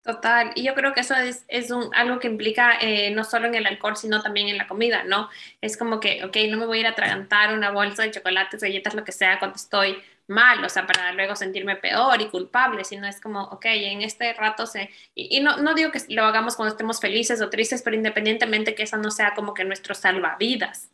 [0.06, 3.48] Total, y yo creo que eso es, es un, algo que implica eh, no solo
[3.48, 5.28] en el alcohol, sino también en la comida, ¿no?
[5.60, 8.62] Es como que, ok, no me voy a ir a atragantar una bolsa de chocolates,
[8.62, 12.84] galletas, lo que sea, cuando estoy mal, o sea, para luego sentirme peor y culpable,
[12.84, 16.54] sino es como, ok, en este rato se, y, no, no digo que lo hagamos
[16.54, 20.88] cuando estemos felices o tristes, pero independientemente que eso no sea como que nuestro salvavidas.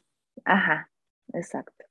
[0.47, 0.91] Ajá,
[1.35, 1.85] exacto.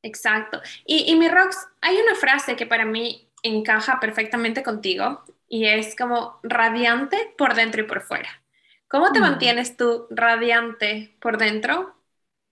[0.00, 0.62] Exacto.
[0.86, 5.96] Y, y mi Rox, hay una frase que para mí encaja perfectamente contigo y es
[5.96, 8.42] como radiante por dentro y por fuera.
[8.88, 9.22] ¿Cómo te mm.
[9.22, 11.96] mantienes tú radiante por dentro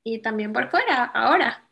[0.02, 1.68] y también por fuera ahora?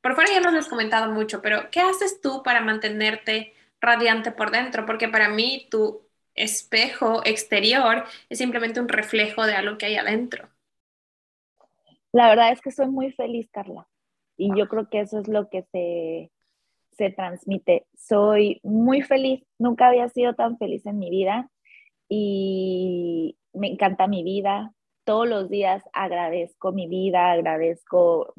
[0.00, 4.50] Por fuera ya nos has comentado mucho, pero ¿qué haces tú para mantenerte radiante por
[4.50, 4.84] dentro?
[4.84, 6.02] Porque para mí tu
[6.34, 10.48] espejo exterior es simplemente un reflejo de algo que hay adentro.
[12.12, 13.88] La verdad es que soy muy feliz, Carla.
[14.36, 16.30] Y yo creo que eso es lo que se,
[16.96, 17.86] se transmite.
[17.96, 19.44] Soy muy feliz.
[19.58, 21.50] Nunca había sido tan feliz en mi vida
[22.08, 24.72] y me encanta mi vida.
[25.04, 28.32] Todos los días agradezco mi vida, agradezco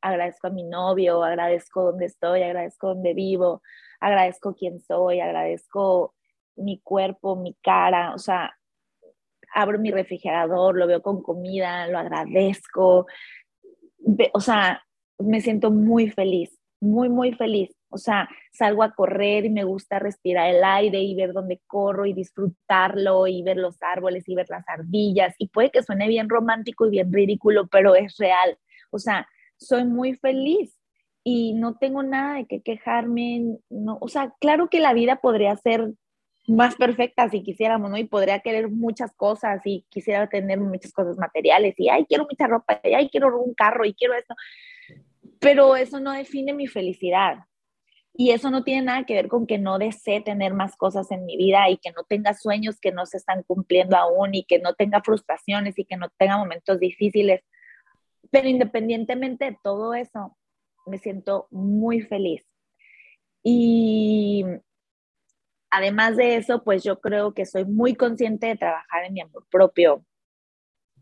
[0.00, 3.62] agradezco a mi novio, agradezco donde estoy, agradezco donde vivo,
[4.00, 6.14] agradezco quién soy, agradezco
[6.56, 8.54] mi cuerpo, mi cara, o sea,
[9.54, 13.06] abro mi refrigerador, lo veo con comida, lo agradezco,
[14.32, 14.82] o sea,
[15.18, 17.70] me siento muy feliz, muy, muy feliz.
[17.90, 22.06] O sea, salgo a correr y me gusta respirar el aire y ver dónde corro
[22.06, 25.34] y disfrutarlo y ver los árboles y ver las ardillas.
[25.38, 28.58] Y puede que suene bien romántico y bien ridículo, pero es real.
[28.90, 30.76] O sea, soy muy feliz
[31.24, 35.54] y no tengo nada de qué quejarme, no, o sea, claro que la vida podría
[35.56, 35.92] ser
[36.48, 37.98] más perfecta si quisiéramos, ¿no?
[37.98, 42.46] Y podría querer muchas cosas y quisiera tener muchas cosas materiales y, ay, quiero mucha
[42.46, 44.34] ropa, y, ay, quiero un carro y quiero esto.
[45.38, 47.38] Pero eso no define mi felicidad.
[48.14, 51.24] Y eso no tiene nada que ver con que no desee tener más cosas en
[51.24, 54.58] mi vida y que no tenga sueños que no se están cumpliendo aún y que
[54.58, 57.42] no tenga frustraciones y que no tenga momentos difíciles.
[58.30, 60.36] Pero independientemente de todo eso,
[60.86, 62.44] me siento muy feliz.
[63.42, 64.44] Y
[65.70, 69.46] además de eso, pues yo creo que soy muy consciente de trabajar en mi amor
[69.50, 70.04] propio,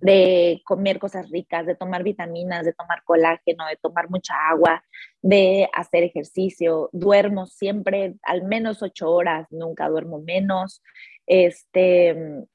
[0.00, 4.82] de comer cosas ricas, de tomar vitaminas, de tomar colágeno, de tomar mucha agua,
[5.22, 6.88] de hacer ejercicio.
[6.92, 10.82] Duermo siempre al menos ocho horas, nunca duermo menos.
[11.26, 12.46] Este,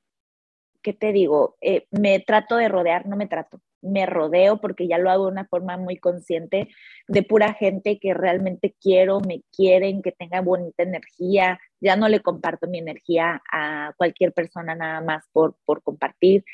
[0.82, 1.58] ¿qué te digo?
[1.62, 5.32] Eh, me trato de rodear, no me trato, me rodeo porque ya lo hago de
[5.32, 6.70] una forma muy consciente
[7.08, 11.60] de pura gente que realmente quiero, me quieren, que tenga bonita energía.
[11.82, 16.46] Ya no le comparto mi energía a cualquier persona nada más por, por compartir.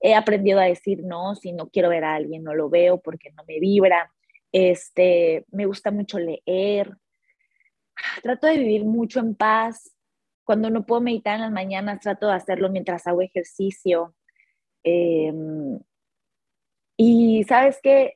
[0.00, 3.30] He aprendido a decir no, si no quiero ver a alguien no lo veo porque
[3.32, 4.12] no me vibra.
[4.52, 6.96] Este, me gusta mucho leer.
[8.22, 9.94] Trato de vivir mucho en paz,
[10.44, 14.14] cuando no puedo meditar en las mañanas, trato de hacerlo mientras hago ejercicio.
[14.82, 15.78] Em,
[16.96, 18.14] y sabes que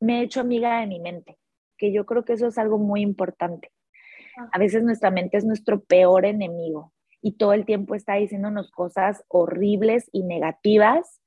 [0.00, 1.36] me he hecho amiga de mi mente,
[1.76, 3.70] que yo creo que eso es algo muy importante.
[4.38, 4.48] Ah.
[4.52, 9.24] A veces nuestra mente es nuestro peor enemigo y todo el tiempo está diciéndonos cosas
[9.28, 11.20] horribles y negativas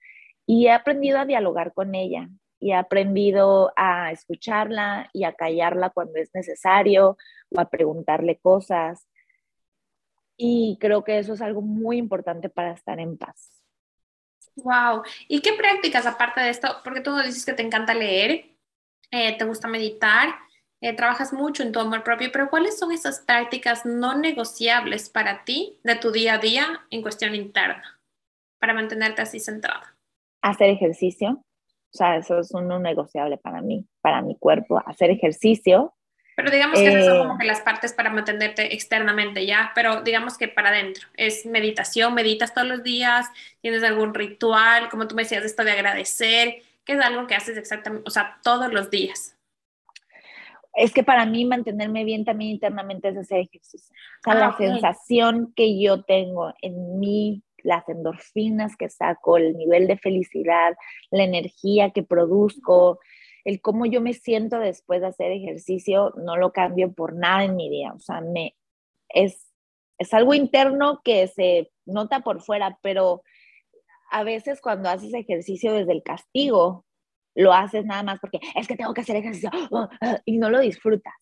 [0.48, 2.30] y he aprendido a dialogar con ella
[2.60, 7.18] y he aprendido a escucharla y a callarla cuando es necesario
[7.50, 9.08] o a preguntarle cosas.
[10.38, 13.52] Y creo que eso es algo muy importante para estar en paz.
[14.56, 15.04] Wow.
[15.28, 16.78] ¿Y qué prácticas aparte de esto?
[16.84, 18.56] Porque tú dices que te encanta leer,
[19.12, 20.30] eh, te gusta meditar,
[20.80, 25.44] eh, trabajas mucho en tu amor propio, pero ¿cuáles son esas prácticas no negociables para
[25.44, 28.00] ti de tu día a día en cuestión interna
[28.60, 29.97] para mantenerte así centrada?
[30.42, 31.44] Hacer ejercicio,
[31.94, 35.94] o sea, eso es un no negociable para mí, para mi cuerpo, hacer ejercicio.
[36.36, 39.72] Pero digamos que esas son como eh, que las partes para mantenerte externamente, ¿ya?
[39.74, 43.26] Pero digamos que para adentro, es meditación, meditas todos los días,
[43.62, 47.58] tienes algún ritual, como tú me decías, esto de agradecer, que es algo que haces
[47.58, 49.36] exactamente, o sea, todos los días.
[50.76, 53.96] Es que para mí mantenerme bien también internamente es hacer ejercicio.
[54.20, 59.58] O sea, la ah, sensación que yo tengo en mí las endorfinas que saco, el
[59.58, 60.76] nivel de felicidad,
[61.12, 63.00] la energía que produzco,
[63.44, 67.56] el cómo yo me siento después de hacer ejercicio, no lo cambio por nada en
[67.56, 67.94] mi día.
[67.94, 68.56] O sea, me,
[69.10, 69.54] es,
[69.98, 73.24] es algo interno que se nota por fuera, pero
[74.12, 76.86] a veces cuando haces ejercicio desde el castigo,
[77.36, 79.52] lo haces nada más porque es que tengo que hacer ejercicio
[80.26, 81.14] y no lo disfrutas.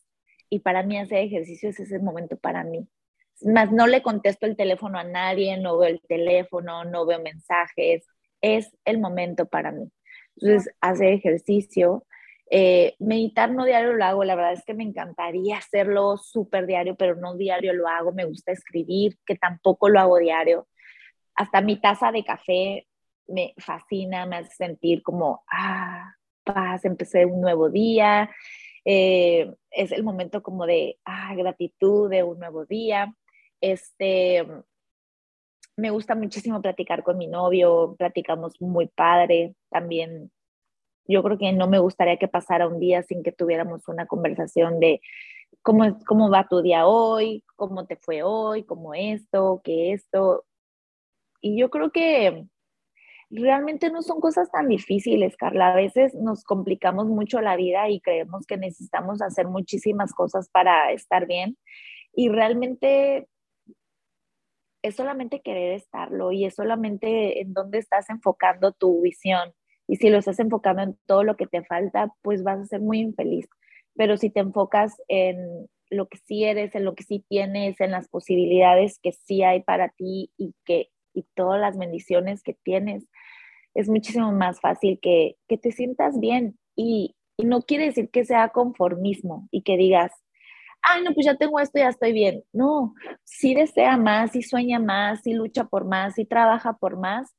[0.50, 2.88] Y para mí hacer ejercicio es ese momento para mí
[3.42, 8.06] más no le contesto el teléfono a nadie, no veo el teléfono, no veo mensajes,
[8.42, 9.90] es el momento para mí.
[10.38, 12.06] Entonces, hacer ejercicio,
[12.50, 16.96] eh, meditar no diario lo hago, la verdad es que me encantaría hacerlo súper diario,
[16.96, 20.68] pero no diario lo hago, me gusta escribir, que tampoco lo hago diario.
[21.36, 22.88] Hasta mi taza de café
[23.28, 28.30] me fascina, me hace sentir como, ah, paz, empecé un nuevo día.
[28.86, 33.14] Eh, es el momento como de ah, gratitud de un nuevo día.
[33.66, 34.46] Este,
[35.76, 40.32] me gusta muchísimo platicar con mi novio, platicamos muy padre también.
[41.08, 44.80] Yo creo que no me gustaría que pasara un día sin que tuviéramos una conversación
[44.80, 45.02] de
[45.64, 50.46] cómo, cómo va tu día hoy, cómo te fue hoy, cómo esto, qué esto.
[51.42, 52.46] Y yo creo que
[53.32, 55.74] realmente no son cosas tan difíciles, Carla.
[55.74, 60.92] A veces nos complicamos mucho la vida y creemos que necesitamos hacer muchísimas cosas para
[60.92, 61.58] estar bien.
[62.14, 63.28] Y realmente
[64.86, 69.54] es solamente querer estarlo y es solamente en dónde estás enfocando tu visión.
[69.88, 72.82] Y si lo estás enfocando en todo lo que te falta, pues vas a ser
[72.82, 73.48] muy infeliz.
[73.96, 77.92] Pero si te enfocas en lo que sí eres, en lo que sí tienes, en
[77.92, 83.08] las posibilidades que sí hay para ti y que y todas las bendiciones que tienes,
[83.74, 86.60] es muchísimo más fácil que, que te sientas bien.
[86.76, 90.12] Y, y no quiere decir que sea conformismo y que digas,
[90.86, 92.44] ay, no, pues ya tengo esto, ya estoy bien.
[92.54, 92.94] No,
[93.24, 97.36] sí desea más, sí sueña más, sí lucha por más, sí trabaja por más,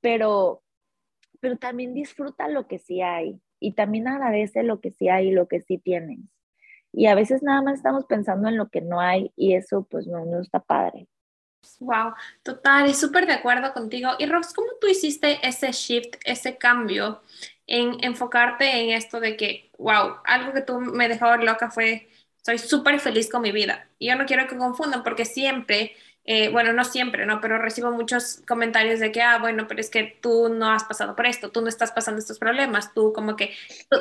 [0.00, 0.62] pero,
[1.40, 5.32] pero también disfruta lo que sí hay y también agradece lo que sí hay y
[5.32, 6.20] lo que sí tienes.
[6.92, 10.06] Y a veces nada más estamos pensando en lo que no hay y eso pues
[10.06, 11.08] no, no está padre.
[11.80, 14.10] Wow, total, súper de acuerdo contigo.
[14.18, 17.22] Y Rox, ¿cómo tú hiciste ese shift, ese cambio
[17.66, 22.08] en enfocarte en esto de que, wow, algo que tú me dejó loca fue
[22.46, 23.88] soy súper feliz con mi vida.
[23.98, 27.40] Y yo no quiero que confundan porque siempre, eh, bueno, no siempre, ¿no?
[27.40, 31.16] Pero recibo muchos comentarios de que, ah, bueno, pero es que tú no has pasado
[31.16, 33.52] por esto, tú no estás pasando estos problemas, tú como que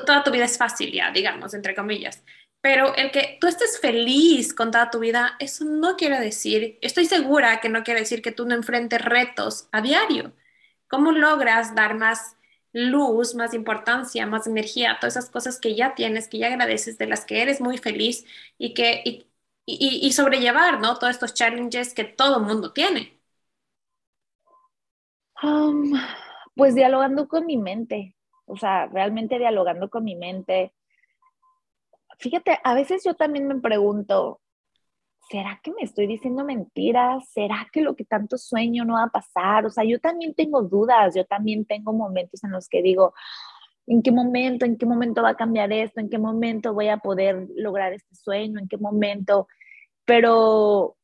[0.06, 2.24] toda tu vida es fácil ya, digamos, entre comillas.
[2.62, 7.06] Pero el que tú estés feliz con toda tu vida, eso no quiere decir, estoy
[7.06, 10.34] segura que no quiere decir que tú no enfrentes retos a diario.
[10.88, 12.35] ¿Cómo logras dar más
[12.76, 17.08] luz, más importancia, más energía, todas esas cosas que ya tienes, que ya agradeces, de
[17.08, 18.26] las que eres muy feliz
[18.58, 19.28] y que y,
[20.08, 21.00] y, sobrellevar, ¿no?
[21.00, 23.20] Todos estos challenges que todo mundo tiene.
[25.42, 25.94] Um,
[26.56, 30.74] pues dialogando con mi mente, o sea, realmente dialogando con mi mente.
[32.20, 34.42] Fíjate, a veces yo también me pregunto,
[35.30, 37.28] ¿será que me estoy diciendo mentiras?
[37.30, 39.66] ¿Será que lo que tanto sueño no va a pasar?
[39.66, 43.14] O sea, yo también tengo dudas, yo también tengo momentos en los que digo,
[43.88, 46.00] ¿en qué momento, en qué momento va a cambiar esto?
[46.00, 48.60] ¿En qué momento voy a poder lograr este sueño?
[48.60, 49.48] ¿En qué momento?
[50.06, 50.98] Pero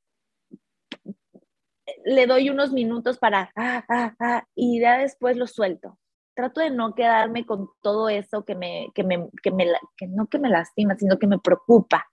[2.05, 5.97] le doy unos minutos para, ah, ah, ah, y ya después lo suelto.
[6.35, 9.65] Trato de no quedarme con todo eso que me, que me, que me,
[9.97, 12.10] que no que me lastima, sino que me preocupa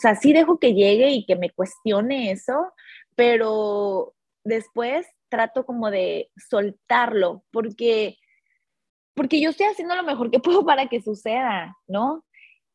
[0.00, 2.72] sea, sí dejo que llegue y que me cuestione eso,
[3.14, 8.18] pero después trato como de soltarlo, porque,
[9.14, 12.24] porque yo estoy haciendo lo mejor que puedo para que suceda, ¿no?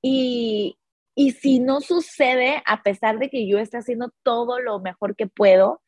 [0.01, 0.77] Y,
[1.15, 5.27] y si no sucede, a pesar de que yo esté haciendo todo lo mejor que
[5.27, 5.81] puedo,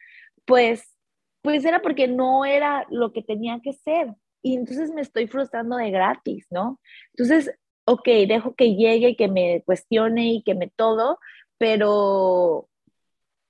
[0.45, 0.97] pues,
[1.41, 4.13] pues era porque no era lo que tenía que ser.
[4.41, 6.79] Y entonces me estoy frustrando de gratis, ¿no?
[7.11, 7.51] Entonces,
[7.87, 11.19] ok, dejo que llegue, que me cuestione y que me todo,
[11.57, 12.69] pero,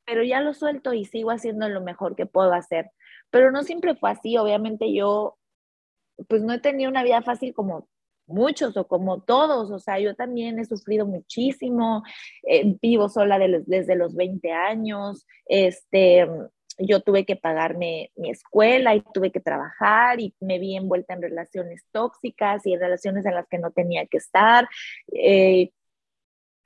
[0.06, 2.92] pero ya lo suelto y sigo haciendo lo mejor que puedo hacer.
[3.32, 5.38] Pero no siempre fue así, obviamente yo,
[6.30, 7.90] pues no he tenido una vida fácil como
[8.28, 12.04] muchos o como todos, o sea, yo también he sufrido muchísimo,
[12.44, 16.28] eh, vivo sola desde los 20 años, este,
[16.78, 21.22] yo tuve que pagarme mi escuela y tuve que trabajar y me vi envuelta en
[21.22, 24.68] relaciones tóxicas y en relaciones en las que no tenía que estar.
[25.12, 25.72] Eh,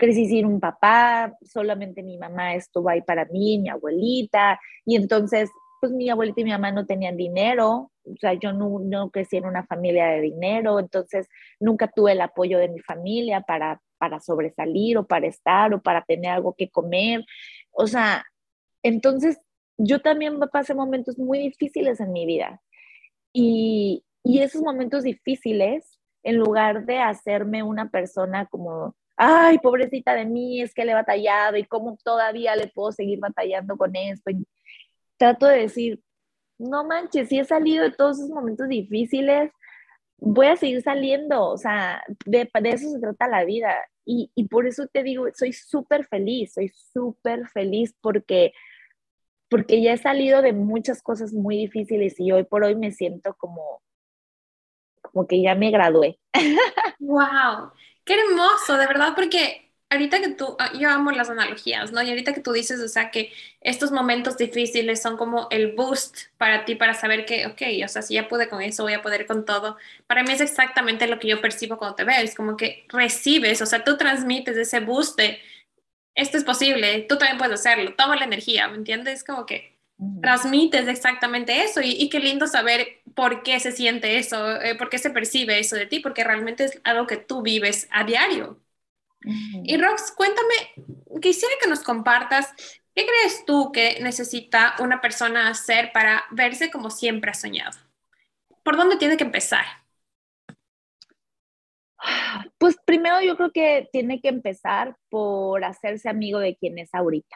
[0.02, 5.52] crecí sin un papá, solamente mi mamá estuvo ahí para mí, mi abuelita, y entonces,
[5.80, 9.38] pues mi abuelita y mi mamá no tenían dinero, o sea, yo no, no crecí
[9.38, 11.28] en una familia de dinero, entonces
[11.60, 16.04] nunca tuve el apoyo de mi familia para, para sobresalir o para estar o para
[16.04, 17.24] tener algo que comer,
[17.70, 18.26] o sea,
[18.82, 19.40] entonces
[19.84, 22.62] yo también pasé momentos muy difíciles en mi vida.
[23.34, 30.26] Y, y esos momentos difíciles, en lugar de hacerme una persona como, ay, pobrecita de
[30.26, 34.32] mí, es que le he batallado y cómo todavía le puedo seguir batallando con esto.
[35.18, 36.02] trato de decir,
[36.60, 39.52] no manches, si he salido de todos esos momentos difíciles,
[40.18, 43.76] voy a seguir saliendo, o sea, de, de eso se trata la vida.
[44.06, 48.54] Y, y por eso te digo, soy súper feliz, soy súper feliz porque
[49.52, 53.36] porque ya he salido de muchas cosas muy difíciles y hoy por hoy me siento
[53.38, 53.84] como,
[55.02, 56.18] como que ya me gradué.
[57.00, 57.74] ¡Wow!
[58.06, 58.78] ¡Qué hermoso!
[58.78, 62.02] De verdad, porque ahorita que tú, ah, yo amo las analogías, ¿no?
[62.02, 66.16] Y ahorita que tú dices, o sea, que estos momentos difíciles son como el boost
[66.38, 69.02] para ti, para saber que, ok, o sea, si ya pude con eso, voy a
[69.02, 69.76] poder con todo.
[70.08, 73.62] Para mí es exactamente lo que yo percibo cuando te veo, es como que recibes,
[73.62, 75.20] o sea, tú transmites ese boost
[76.16, 79.24] esto es posible, tú también puedes hacerlo, toma la energía, ¿me entiendes?
[79.24, 79.78] Como que
[80.22, 84.98] transmites exactamente eso y, qué lindo saber por qué se siente eso, eh, por qué
[84.98, 88.60] se percibe eso de ti, porque realmente es algo que tú vives a diario.
[89.24, 90.56] Y Rox, cuéntame,
[91.22, 92.50] quisiera que nos compartas,
[92.96, 97.78] ¿qué crees tú que necesita una persona hacer para verse como siempre ha soñado?
[98.64, 99.81] ¿Por dónde tiene que empezar?
[102.58, 107.36] Pues primero yo creo que tiene que empezar por hacerse amigo de quien es ahorita.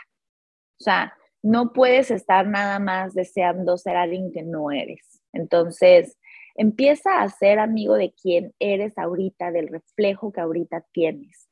[0.80, 5.22] O sea, no puedes estar nada más deseando ser alguien que no eres.
[5.34, 6.18] Entonces,
[6.56, 11.50] empieza a ser amigo de quien eres ahorita, del reflejo que ahorita tienes.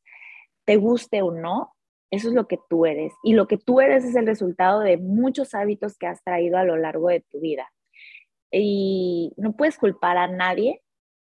[0.66, 1.74] Te guste o no,
[2.14, 3.12] eso es lo que tú eres.
[3.24, 6.64] Y lo que tú eres es el resultado de muchos hábitos que has traído a
[6.64, 7.72] lo largo de tu vida.
[8.52, 10.83] Y no puedes culpar a nadie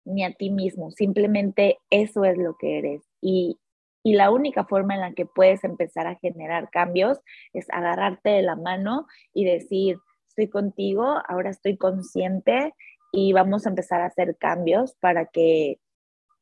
[0.05, 3.03] ni a ti mismo, simplemente eso es lo que eres.
[3.21, 3.59] Y,
[4.07, 7.21] la única forma en la que puedes empezar a generar cambios
[7.55, 9.97] es agarrarte de la mano y decir,
[10.29, 12.75] estoy contigo, ahora estoy consciente
[13.13, 15.79] y vamos a empezar a hacer cambios para que,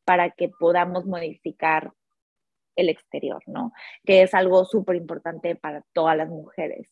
[0.04, 1.92] para que podamos modificar
[2.74, 3.72] el exterior, ¿no?
[4.04, 6.88] Que es algo súper importante para todas las mujeres.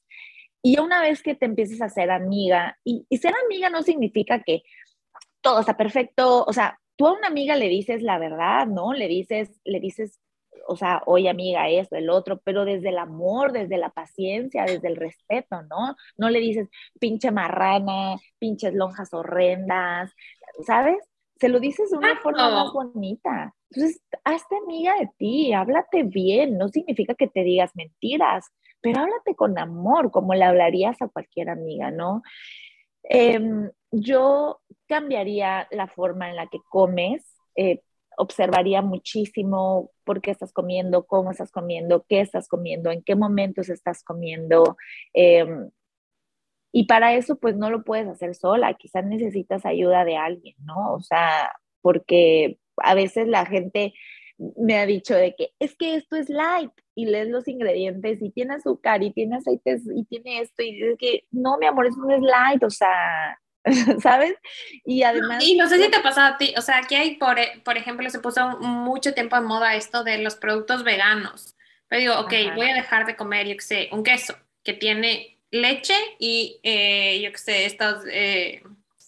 [0.63, 4.43] Y una vez que te empieces a ser amiga, y, y ser amiga no significa
[4.43, 4.63] que
[5.41, 8.93] todo está perfecto, o sea, tú a una amiga le dices la verdad, ¿no?
[8.93, 10.21] Le dices, le dices,
[10.67, 14.89] o sea, oye amiga, esto, el otro, pero desde el amor, desde la paciencia, desde
[14.89, 15.97] el respeto, ¿no?
[16.17, 20.13] No le dices pinche marrana, pinches lonjas horrendas,
[20.67, 20.99] ¿sabes?
[21.41, 23.55] Se lo dices de una forma más bonita.
[23.71, 28.47] Entonces, hazte amiga de ti, háblate bien, no significa que te digas mentiras,
[28.81, 32.23] pero háblate con amor, como le hablarías a cualquier amiga, ¿no?
[33.05, 37.25] Em, yo cambiaría la forma en la que comes,
[37.57, 37.83] eh,
[38.17, 43.69] observaría muchísimo por qué estás comiendo, cómo estás comiendo, qué estás comiendo, en qué momentos
[43.69, 44.77] estás comiendo.
[45.15, 45.71] Em,
[46.73, 50.95] y para eso, pues no lo puedes hacer sola, quizás necesitas ayuda de alguien, ¿no?
[50.95, 53.95] O sea, porque a veces la gente
[54.57, 58.31] me ha dicho de que es que esto es light y lees los ingredientes y
[58.31, 61.99] tiene azúcar y tiene aceites y tiene esto y es que no, mi amor, eso
[62.01, 63.39] no light, o sea,
[64.03, 64.35] ¿sabes?
[64.85, 65.45] Y además...
[65.45, 67.77] Y no sé si te ha pasado a ti, o sea, aquí hay, por, por
[67.77, 71.57] ejemplo, se puso mucho tiempo en moda esto de los productos veganos.
[71.89, 75.39] Pero digo, ok, voy a dejar de comer, yo qué sé, un queso que tiene
[75.51, 78.63] leche y, eh, yo qué sé, estos, eh,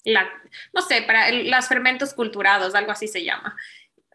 [0.05, 0.29] la,
[0.73, 3.57] no sé, para los fermentos culturados, algo así se llama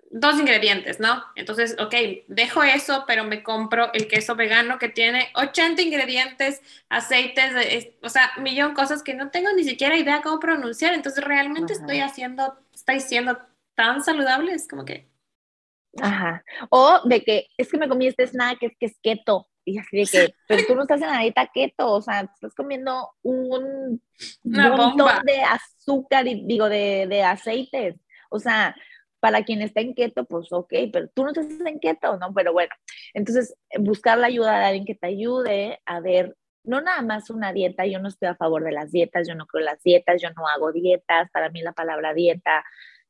[0.09, 1.23] dos ingredientes, ¿no?
[1.35, 1.93] Entonces, ok,
[2.27, 8.31] dejo eso, pero me compro el queso vegano que tiene 80 ingredientes, aceites, o sea,
[8.37, 10.93] millón cosas que no tengo ni siquiera idea cómo pronunciar.
[10.93, 13.37] Entonces, realmente estoy haciendo, estoy siendo
[13.75, 15.09] tan saludables, como que...
[15.99, 16.43] Ajá.
[16.69, 19.49] O de que es que me comí este snack, es que es keto.
[19.65, 22.53] Y así de que, pero tú no estás en la dieta keto, o sea, estás
[22.53, 23.99] comiendo un
[24.43, 27.95] montón de azúcar y digo, de, de aceites.
[28.29, 28.75] O sea,
[29.19, 32.33] para quien está en keto, pues ok, pero tú no estás en keto, ¿no?
[32.33, 32.73] Pero bueno,
[33.13, 37.53] entonces buscar la ayuda de alguien que te ayude a ver, no nada más una
[37.53, 40.21] dieta, yo no estoy a favor de las dietas, yo no creo en las dietas,
[40.21, 42.63] yo no hago dietas, para mí la palabra dieta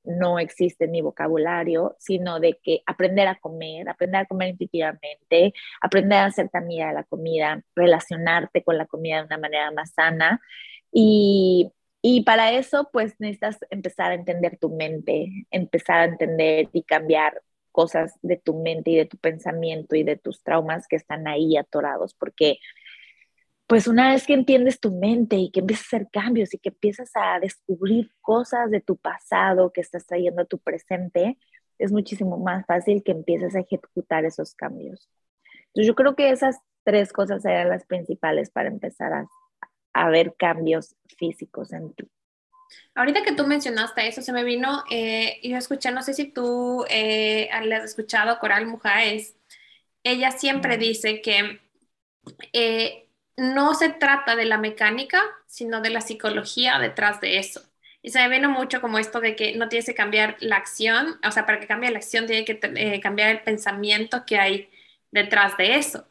[0.08, 5.54] no existe en mi vocabulario, sino de que aprender a comer, aprender a comer intuitivamente,
[5.82, 9.92] aprender a hacer comida de la comida, relacionarte con la comida de una manera más
[9.94, 10.40] sana.
[10.92, 11.72] Y,
[12.10, 17.42] y para eso, pues necesitas empezar a entender tu mente, empezar a entender y cambiar
[17.74, 21.58] cosas de tu mente y de tu pensamiento y de tus traumas que están ahí
[21.58, 22.60] atorados, porque
[23.68, 26.70] pues una vez que entiendes tu mente y que empiezas a hacer cambios y que
[26.70, 31.38] empiezas a descubrir cosas de tu pasado que estás trayendo a tu presente,
[31.78, 35.10] es muchísimo más fácil que empieces a ejecutar esos cambios.
[35.74, 39.28] Entonces yo creo que esas tres cosas serían las principales para empezar a,
[40.02, 42.10] a ver cambios físicos en ti.
[42.96, 46.86] Ahorita que tú mencionaste eso, se me vino, eh, yo escuché, no sé si tú
[46.90, 49.36] eh, has escuchado Coral Mujáez,
[50.04, 51.62] ella siempre dice que
[52.54, 57.62] eh, no se trata de la mecánica, sino de la psicología detrás de eso.
[58.02, 61.20] Y se me vino mucho como esto de que no tienes que cambiar la acción,
[61.28, 64.70] o sea, para que cambie la acción tiene que eh, cambiar el pensamiento que hay
[65.12, 66.08] detrás de eso.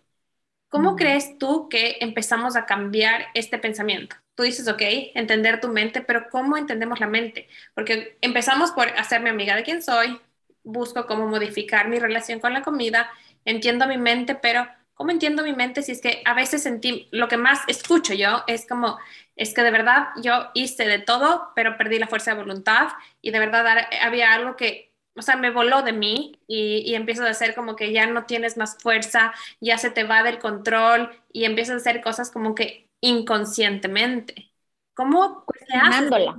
[0.69, 4.17] ¿Cómo crees tú que empezamos a cambiar este pensamiento?
[4.35, 4.83] Tú dices, ok,
[5.15, 7.49] entender tu mente, pero ¿cómo entendemos la mente?
[7.75, 10.21] Porque empezamos por hacerme amiga de quién soy,
[10.65, 13.11] busco cómo modificar mi relación con la comida,
[13.45, 17.29] entiendo mi mente, pero ¿cómo entiendo mi mente si es que a veces sentí, lo
[17.29, 18.99] que más escucho yo es como,
[19.37, 22.89] es que de verdad yo hice de todo, pero perdí la fuerza de voluntad
[23.23, 27.25] y de verdad había algo que, o sea, me voló de mí y, y empiezo
[27.25, 31.11] a hacer como que ya no tienes más fuerza, ya se te va del control
[31.33, 34.53] y empiezas a hacer cosas como que inconscientemente.
[34.95, 36.37] ¿Cómo cuestionándola?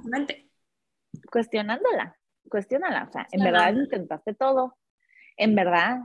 [1.32, 2.18] Cuestionándola,
[2.50, 3.06] cuestionándola.
[3.10, 4.78] O sea, en verdad intentaste todo.
[5.38, 6.00] En verdad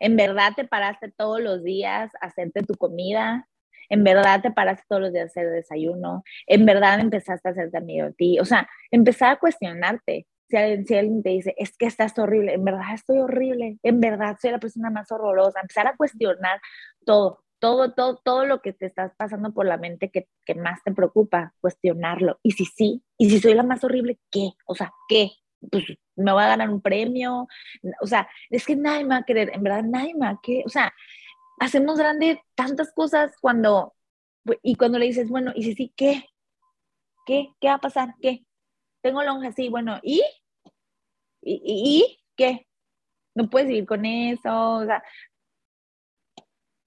[0.00, 3.46] ¿En verdad te paraste todos los días a hacerte tu comida?
[3.90, 6.24] ¿En verdad te paraste todos los días a hacer desayuno?
[6.46, 8.40] ¿En verdad empezaste a hacerte amigo de ti?
[8.40, 10.26] O sea, empezar a cuestionarte.
[10.50, 14.50] Si alguien, te dice, es que estás horrible, en verdad estoy horrible, en verdad soy
[14.50, 16.60] la persona más horrorosa, empezar a cuestionar
[17.06, 20.82] todo, todo, todo, todo lo que te estás pasando por la mente que, que más
[20.82, 22.40] te preocupa, cuestionarlo.
[22.42, 24.50] Y si sí, y si soy la más horrible, ¿qué?
[24.66, 25.30] O sea, ¿qué?
[25.70, 25.84] pues
[26.16, 27.48] me voy a ganar un premio,
[28.00, 30.40] o sea, es que nadie me va a querer, en verdad nadie me va a
[30.42, 30.92] querer, o sea,
[31.58, 33.94] hacemos grande tantas cosas cuando,
[34.62, 36.24] y cuando le dices, bueno, y si sí, ¿qué?
[37.26, 37.50] ¿Qué?
[37.60, 38.14] ¿Qué va a pasar?
[38.20, 38.44] ¿Qué?
[39.02, 40.22] Tengo lonja, sí, bueno, ¿y?
[41.42, 42.66] ¿Y, qué?
[43.34, 45.02] No puedes vivir con eso, o sea,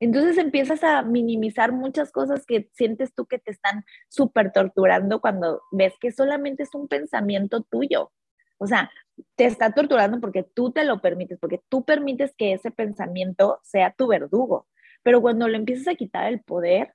[0.03, 5.61] entonces empiezas a minimizar muchas cosas que sientes tú que te están súper torturando cuando
[5.71, 8.11] ves que solamente es un pensamiento tuyo.
[8.57, 8.91] O sea,
[9.35, 13.93] te está torturando porque tú te lo permites, porque tú permites que ese pensamiento sea
[13.93, 14.67] tu verdugo.
[15.03, 16.93] Pero cuando le empiezas a quitar el poder,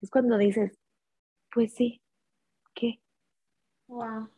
[0.00, 0.78] es cuando dices,
[1.50, 2.02] pues sí,
[2.72, 3.00] ¿qué?
[3.88, 4.30] Wow.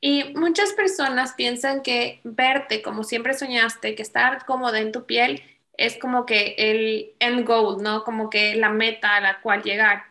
[0.00, 5.42] Y muchas personas piensan que verte como siempre soñaste, que estar cómoda en tu piel,
[5.76, 8.04] es como que el end goal, ¿no?
[8.04, 10.04] Como que la meta a la cual llegar.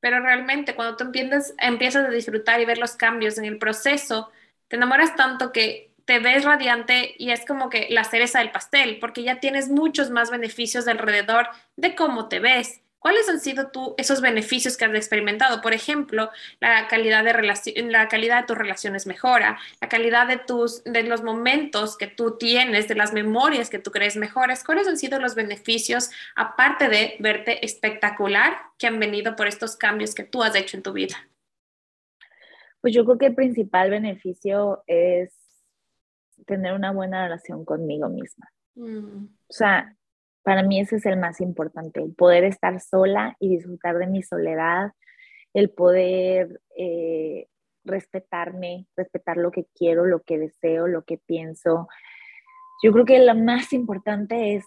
[0.00, 4.30] Pero realmente cuando tú empiezas, empiezas a disfrutar y ver los cambios en el proceso,
[4.68, 8.98] te enamoras tanto que te ves radiante y es como que la cereza del pastel,
[8.98, 12.80] porque ya tienes muchos más beneficios alrededor de cómo te ves.
[13.00, 15.62] ¿Cuáles han sido tú esos beneficios que has experimentado?
[15.62, 16.30] Por ejemplo,
[16.60, 17.32] la calidad de
[17.90, 22.36] la calidad de tus relaciones mejora, la calidad de tus de los momentos que tú
[22.36, 24.62] tienes, de las memorias que tú crees mejores.
[24.62, 30.14] ¿Cuáles han sido los beneficios aparte de verte espectacular que han venido por estos cambios
[30.14, 31.16] que tú has hecho en tu vida?
[32.82, 35.32] Pues yo creo que el principal beneficio es
[36.46, 38.50] tener una buena relación conmigo misma.
[38.74, 39.24] Mm.
[39.24, 39.96] O sea,
[40.42, 44.22] para mí ese es el más importante, el poder estar sola y disfrutar de mi
[44.22, 44.92] soledad,
[45.54, 47.48] el poder eh,
[47.84, 51.88] respetarme, respetar lo que quiero, lo que deseo, lo que pienso.
[52.82, 54.64] Yo creo que lo más importante es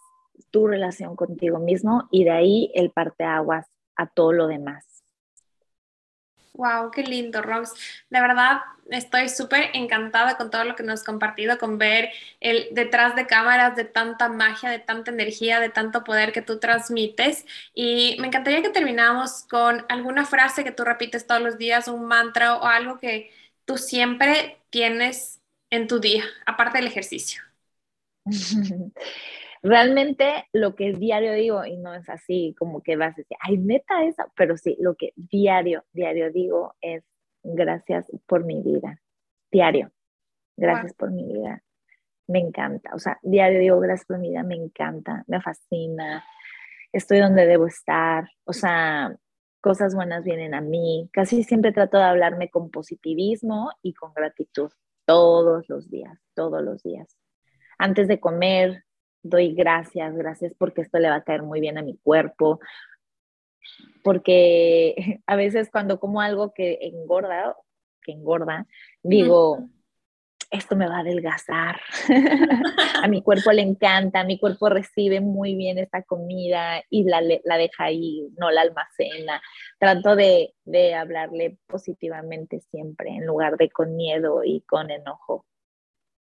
[0.52, 4.93] tu relación contigo mismo y de ahí el parteaguas a todo lo demás.
[6.54, 7.74] Wow, qué lindo, Rox.
[8.12, 8.60] De verdad,
[8.92, 13.26] estoy súper encantada con todo lo que nos has compartido, con ver el detrás de
[13.26, 17.46] cámaras de tanta magia, de tanta energía, de tanto poder que tú transmites.
[17.74, 22.06] Y me encantaría que terminamos con alguna frase que tú repites todos los días, un
[22.06, 23.32] mantra o algo que
[23.66, 25.42] tú siempre tienes
[25.72, 27.42] en tu día, aparte del ejercicio?
[29.64, 33.58] Realmente lo que diario digo, y no es así como que vas a decir, ay,
[33.58, 37.04] neta esa, pero sí, lo que diario, diario digo es
[37.44, 39.02] gracias por mi vida,
[39.52, 39.92] diario,
[40.58, 41.64] gracias por mi vida,
[42.28, 46.26] me encanta, o sea, diario digo gracias por mi vida, me encanta, me fascina,
[46.92, 49.16] estoy donde debo estar, o sea,
[49.64, 51.10] cosas buenas vienen a mí.
[51.14, 54.70] Casi siempre trato de hablarme con positivismo y con gratitud
[55.06, 57.18] todos los días, todos los días.
[57.78, 58.84] Antes de comer,
[59.24, 62.60] doy gracias, gracias porque esto le va a caer muy bien a mi cuerpo.
[64.04, 64.96] Porque
[65.26, 67.56] a veces cuando como algo que engorda,
[68.04, 68.68] que engorda,
[69.02, 69.70] digo,
[70.52, 71.80] esto me va a adelgazar.
[73.04, 77.58] a mi cuerpo le encanta, mi cuerpo recibe muy bien esta comida y la, la
[77.58, 79.42] deja ahí, no la almacena.
[79.80, 85.46] Trato de, de, hablarle positivamente siempre, en lugar de con miedo y con enojo.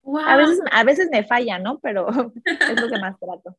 [0.04, 1.80] A, veces, a veces me falla, ¿no?
[1.80, 2.08] Pero
[2.46, 3.58] es lo que más trato.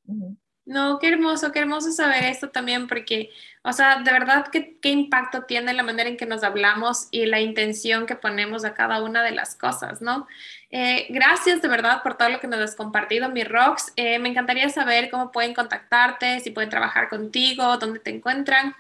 [0.65, 3.31] No, qué hermoso, qué hermoso saber esto también, porque,
[3.65, 7.27] o sea, de verdad, ¿qué, qué impacto tiene la manera en que nos hablamos y
[7.27, 10.29] la intención que ponemos a cada una de las cosas, ¿no?
[10.71, 13.93] Eh, gracias de verdad por todo lo que nos has compartido, mi Rox.
[13.97, 18.75] Eh, me encantaría saber cómo pueden contactarte, si pueden trabajar contigo, dónde te encuentran.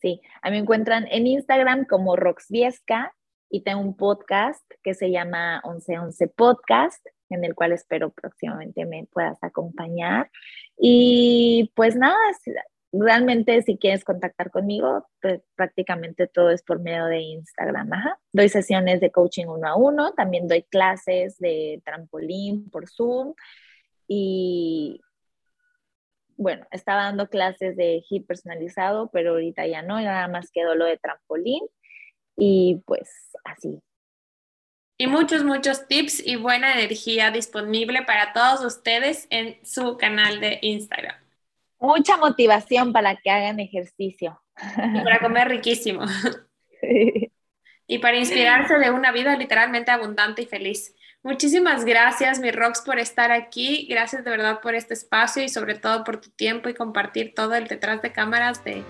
[0.00, 3.14] Sí, a mí me encuentran en Instagram como Roxviesca
[3.52, 9.06] y tengo un podcast que se llama 1111 Podcast en el cual espero próximamente me
[9.12, 10.30] puedas acompañar.
[10.78, 12.16] Y pues nada,
[12.92, 17.90] realmente si quieres contactar conmigo, pues prácticamente todo es por medio de Instagram.
[18.32, 23.34] Doy sesiones de coaching uno a uno, también doy clases de trampolín por Zoom
[24.08, 25.02] y
[26.38, 30.86] bueno, estaba dando clases de hit personalizado, pero ahorita ya no, nada más quedó lo
[30.86, 31.60] de trampolín
[32.36, 33.10] y pues
[33.44, 33.80] así,
[35.02, 40.60] y muchos, muchos tips y buena energía disponible para todos ustedes en su canal de
[40.62, 41.16] Instagram.
[41.80, 44.40] Mucha motivación para que hagan ejercicio.
[44.94, 46.02] Y para comer riquísimo.
[47.88, 50.94] Y para inspirarse de una vida literalmente abundante y feliz.
[51.24, 53.86] Muchísimas gracias, mi Rox, por estar aquí.
[53.88, 57.54] Gracias de verdad por este espacio y sobre todo por tu tiempo y compartir todo
[57.54, 58.82] el detrás de cámaras de,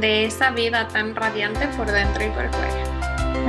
[0.00, 2.96] de esa vida tan radiante por dentro y por fuera.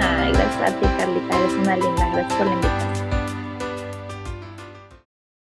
[0.02, 1.40] Ay, gracias a Carlita.
[1.40, 2.10] Eres una linda.
[2.14, 2.97] Gracias por la invitación.